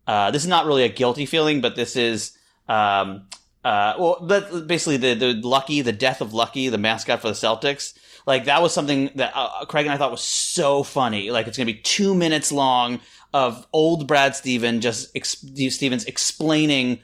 [0.08, 2.38] uh, this is not really a guilty feeling, but this is.
[2.70, 3.28] Um,
[3.66, 4.22] uh, well,
[4.66, 7.94] basically the the Lucky, the death of Lucky, the mascot for the Celtics.
[8.28, 11.32] Like that was something that uh, Craig and I thought was so funny.
[11.32, 13.00] Like it's gonna be two minutes long
[13.34, 17.00] of old Brad Steven just ex- Stevens explaining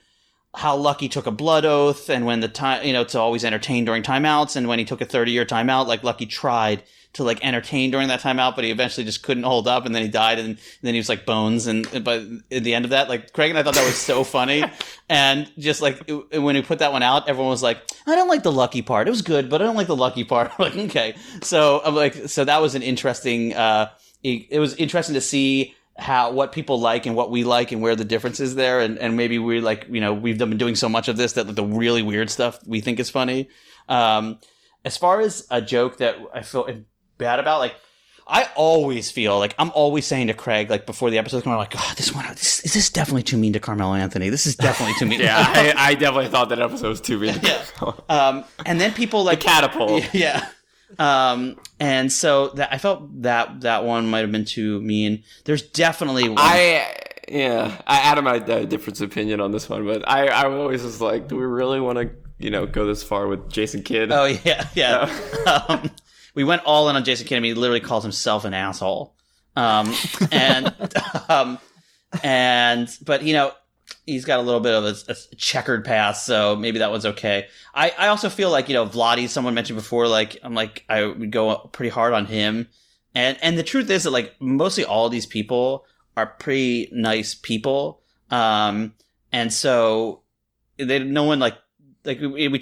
[0.55, 3.85] how Lucky took a blood oath and when the time, you know, to always entertain
[3.85, 6.83] during timeouts and when he took a 30 year timeout, like Lucky tried
[7.13, 9.93] to like entertain during that time out, but he eventually just couldn't hold up and
[9.93, 11.67] then he died and, and then he was like bones.
[11.67, 14.23] And, but at the end of that, like Craig and I thought that was so
[14.23, 14.63] funny.
[15.09, 18.27] and just like it, when he put that one out, everyone was like, I don't
[18.27, 19.07] like the Lucky part.
[19.07, 20.51] It was good, but I don't like the Lucky part.
[20.59, 21.15] I'm like, okay.
[21.41, 23.91] So I'm like, so that was an interesting, uh,
[24.23, 27.81] it, it was interesting to see how what people like and what we like and
[27.81, 30.75] where the difference is there and, and maybe we're like you know we've been doing
[30.75, 33.47] so much of this that the really weird stuff we think is funny
[33.89, 34.39] um
[34.83, 36.67] as far as a joke that i feel
[37.17, 37.75] bad about like
[38.27, 41.73] i always feel like i'm always saying to craig like before the episode's coming like
[41.77, 44.95] oh this one this, is this definitely too mean to carmelo anthony this is definitely
[44.97, 45.37] too mean yeah,
[45.77, 47.39] I, I definitely thought that episode was too mean.
[47.41, 47.63] yeah.
[48.09, 50.47] um and then people like the catapult yeah
[50.99, 55.61] um and so that i felt that that one might have been too mean there's
[55.61, 56.37] definitely one.
[56.39, 60.45] I yeah, I, Adam, I had a different opinion on this one, but I, I
[60.45, 63.83] always was like, do we really want to, you know, go this far with Jason
[63.83, 64.11] Kidd?
[64.11, 65.09] Oh yeah, yeah.
[65.69, 65.89] um,
[66.33, 67.43] we went all in on Jason Kidd.
[67.43, 69.15] I he literally calls himself an asshole.
[69.55, 69.93] Um,
[70.31, 70.73] and
[71.29, 71.59] um,
[72.23, 73.51] and but you know,
[74.05, 77.47] he's got a little bit of a, a, checkered past, so maybe that was okay.
[77.73, 81.05] I, I also feel like you know, Vlade, someone mentioned before, like I'm like I
[81.05, 82.67] would go pretty hard on him.
[83.15, 85.85] And and the truth is that like mostly all these people
[86.17, 88.01] are pretty nice people.
[88.29, 88.93] Um,
[89.31, 90.21] and so
[90.77, 91.57] they, no one like,
[92.05, 92.61] like we, we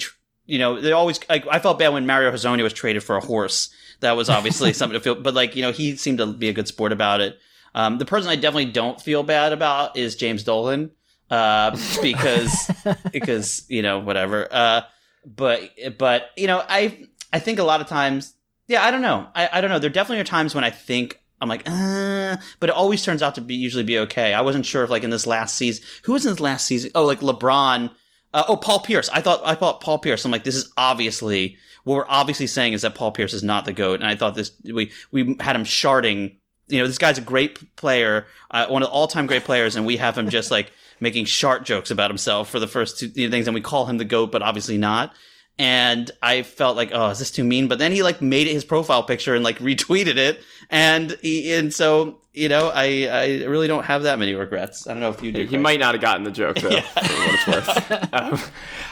[0.51, 3.21] you know, they always, like, I felt bad when Mario Hezonja was traded for a
[3.21, 3.69] horse.
[4.01, 6.53] That was obviously something to feel, but like, you know, he seemed to be a
[6.53, 7.39] good sport about it.
[7.73, 10.91] Um, the person I definitely don't feel bad about is James Dolan,
[11.29, 12.69] uh, because,
[13.13, 14.45] because, you know, whatever.
[14.51, 14.81] Uh,
[15.25, 18.33] but, but, you know, I, I think a lot of times,
[18.67, 19.27] yeah, I don't know.
[19.33, 19.79] I, I don't know.
[19.79, 23.35] There definitely are times when I think I'm like, uh, but it always turns out
[23.35, 24.33] to be usually be okay.
[24.33, 26.91] I wasn't sure if like in this last season, who was in this last season?
[26.93, 27.89] Oh, like LeBron.
[28.33, 29.09] Uh, oh, Paul Pierce.
[29.09, 30.25] I thought I thought Paul Pierce.
[30.25, 33.65] I'm like, this is obviously what we're obviously saying is that Paul Pierce is not
[33.65, 33.99] the goat.
[33.99, 36.37] And I thought this we we had him sharding.
[36.67, 39.75] You know, this guy's a great player, uh, one of the all time great players,
[39.75, 40.71] and we have him just like
[41.01, 44.05] making shart jokes about himself for the first two things, and we call him the
[44.05, 45.13] goat, but obviously not
[45.59, 47.67] and I felt like, oh, is this too mean?
[47.67, 51.53] But then he like made it his profile picture and like retweeted it, and he,
[51.53, 54.87] and so you know, I I really don't have that many regrets.
[54.87, 55.41] I don't know if you do.
[55.41, 55.61] He Craig.
[55.61, 56.85] might not have gotten the joke though, Yeah.
[56.95, 58.13] what it's worth.
[58.13, 58.39] um,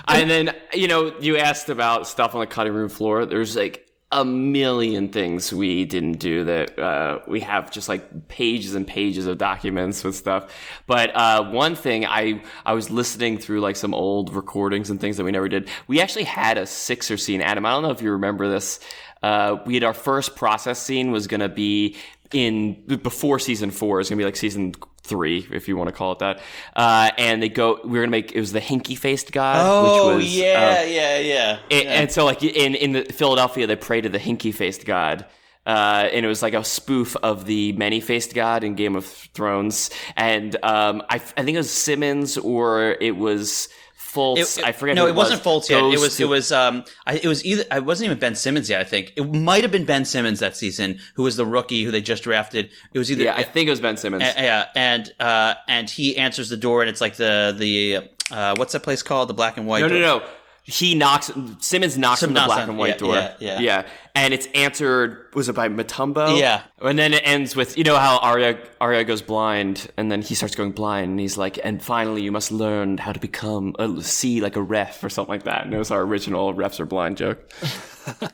[0.07, 3.25] and then you know, you asked about stuff on the cutting room floor.
[3.25, 8.73] There's like a million things we didn't do that uh, we have just like pages
[8.73, 10.51] and pages of documents with stuff.
[10.87, 15.17] But uh, one thing I I was listening through like some old recordings and things
[15.17, 15.69] that we never did.
[15.87, 17.41] We actually had a Sixer scene.
[17.41, 18.79] Adam, I don't know if you remember this.
[19.21, 21.97] Uh, we had our first process scene was going to be
[22.31, 23.99] in before season four.
[23.99, 24.73] It's gonna be like season
[25.09, 26.39] three, if you want to call it that.
[26.75, 29.65] Uh, and they go, we are gonna make it was the Hinkie faced god.
[29.65, 31.59] Oh, which was, yeah, uh, yeah, yeah.
[31.71, 32.01] and, yeah.
[32.01, 35.25] and so like in in the Philadelphia, they pray to the Hinkie faced god.
[35.65, 39.05] Uh, and it was like a spoof of the many faced god in Game of
[39.05, 39.91] Thrones.
[40.15, 43.69] And um, I, I think it was Simmons or it was
[44.13, 44.37] Fultz.
[44.57, 44.95] It- it- I forget.
[44.95, 45.65] No, who it wasn't was.
[45.65, 45.83] Fultz yet.
[45.83, 48.69] It was to- it was um I, it was either I wasn't even Ben Simmons
[48.69, 48.81] yet.
[48.81, 51.91] I think it might have been Ben Simmons that season, who was the rookie who
[51.91, 52.69] they just drafted.
[52.93, 54.23] It was either Yeah, I think it was Ben Simmons.
[54.23, 58.55] Uh, yeah, and uh, and he answers the door, and it's like the the uh,
[58.57, 59.29] what's that place called?
[59.29, 59.81] The black and white.
[59.81, 60.23] No, no, no.
[60.69, 61.31] He knocks.
[61.59, 63.15] Simmons knocks Sim on the black and white yeah, door.
[63.39, 63.87] yeah, yeah.
[64.13, 65.25] And it's answered.
[65.33, 66.39] Was it by Mutombo?
[66.39, 66.61] Yeah.
[66.79, 70.35] And then it ends with you know how Arya Arya goes blind, and then he
[70.35, 74.01] starts going blind, and he's like, and finally you must learn how to become a,
[74.03, 75.65] see like a ref or something like that.
[75.65, 77.51] And it was our original refs are blind joke.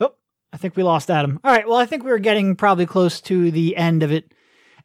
[0.00, 0.14] Oh,
[0.52, 1.40] I think we lost Adam.
[1.42, 1.66] All right.
[1.66, 4.32] Well, I think we were getting probably close to the end of it.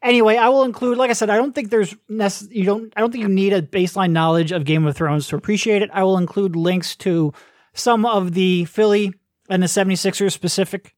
[0.02, 3.00] Anyway, I will include, like I said, I don't think there's nece- you don't I
[3.00, 5.90] don't think you need a baseline knowledge of Game of Thrones to appreciate it.
[5.92, 7.32] I will include links to
[7.72, 9.14] some of the Philly
[9.48, 10.94] and the 76ers specific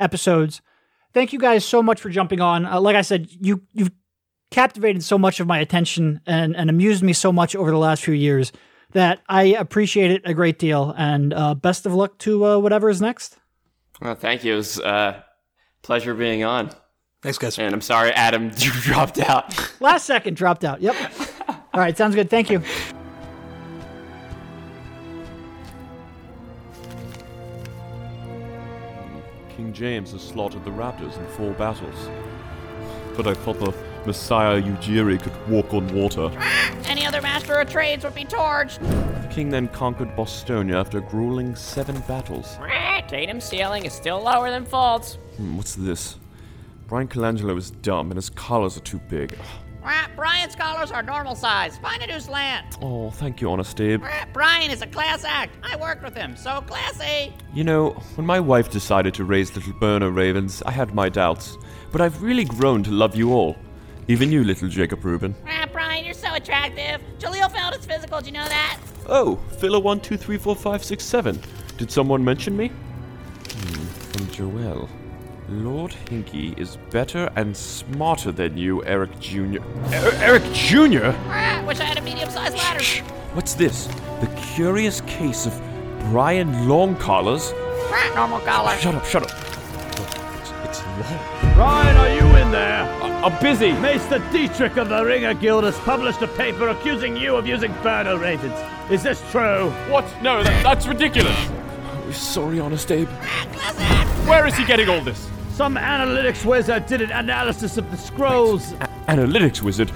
[0.00, 0.62] episodes.
[1.12, 2.64] Thank you guys so much for jumping on.
[2.66, 3.90] Uh, like I said, you you've
[4.50, 8.04] captivated so much of my attention and, and amused me so much over the last
[8.04, 8.52] few years
[8.92, 10.94] that I appreciate it a great deal.
[10.96, 13.36] And uh, best of luck to uh, whatever is next.
[14.00, 14.54] Well, thank you.
[14.54, 15.22] It was uh,
[15.82, 16.70] pleasure being on.
[17.26, 17.58] Thanks, guys.
[17.58, 19.52] And I'm sorry, Adam, you dropped out.
[19.80, 20.80] Last second dropped out.
[20.80, 20.94] Yep.
[21.74, 22.30] All right, sounds good.
[22.30, 22.62] Thank you.
[29.56, 31.96] King James has slaughtered the raptors in four battles.
[33.16, 33.74] But I thought the
[34.06, 36.30] Messiah Ujiri could walk on water.
[36.84, 38.78] Any other master of trades would be torched.
[39.22, 42.56] The king then conquered Bostonia after grueling seven battles.
[43.08, 45.16] Tatum's ceiling is still lower than Fultz.
[45.38, 46.18] Hmm, what's this?
[46.86, 49.36] Bryan Colangelo is dumb and his collars are too big.
[50.16, 51.76] Bryan's collars are normal size.
[51.78, 52.78] Find a new slant.
[52.80, 54.02] Oh, thank you, Honest Abe.
[54.32, 55.54] Bryan is a class act.
[55.62, 57.34] I worked with him, so classy.
[57.52, 61.56] You know, when my wife decided to raise little burner ravens, I had my doubts.
[61.92, 63.56] But I've really grown to love you all.
[64.08, 65.34] Even you, little Jacob Rubin.
[65.46, 67.00] Ah, Bryan, you're so attractive.
[67.18, 68.20] Jahlil felt his physical.
[68.20, 68.78] Do you know that?
[69.06, 71.40] Oh, filler one two three four five six seven.
[71.76, 72.68] Did someone mention me?
[72.68, 74.88] Hmm, from Joel.
[75.48, 79.58] Lord Hinkie is better and smarter than you, Eric Jr.
[79.92, 81.12] Er- Eric Jr.?
[81.28, 82.82] Ah, wish I had a medium-sized ladder.
[83.34, 83.86] What's this?
[84.20, 85.56] The curious case of
[86.10, 87.52] Bryan Longcollars?
[87.54, 88.76] Ah, normal collar.
[88.78, 89.30] Shut up, shut up.
[89.30, 91.54] Oh, it's, it's long.
[91.54, 92.82] Bryan, are you in there?
[93.02, 93.70] I- I'm busy.
[93.72, 98.18] Maester Detrick of the Ringer Guild has published a paper accusing you of using Burner
[98.18, 98.58] Ravens.
[98.90, 99.70] Is this true?
[99.88, 100.04] What?
[100.22, 101.36] No, that, that's ridiculous.
[102.10, 103.08] Sorry, Honest Abe.
[104.28, 105.28] Where is he getting all this?
[105.56, 108.72] Some analytics wizard did an analysis of the scrolls.
[108.72, 109.90] A- analytics wizard?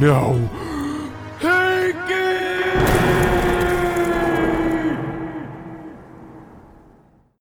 [0.00, 0.34] No.
[1.40, 3.17] Hey, kid!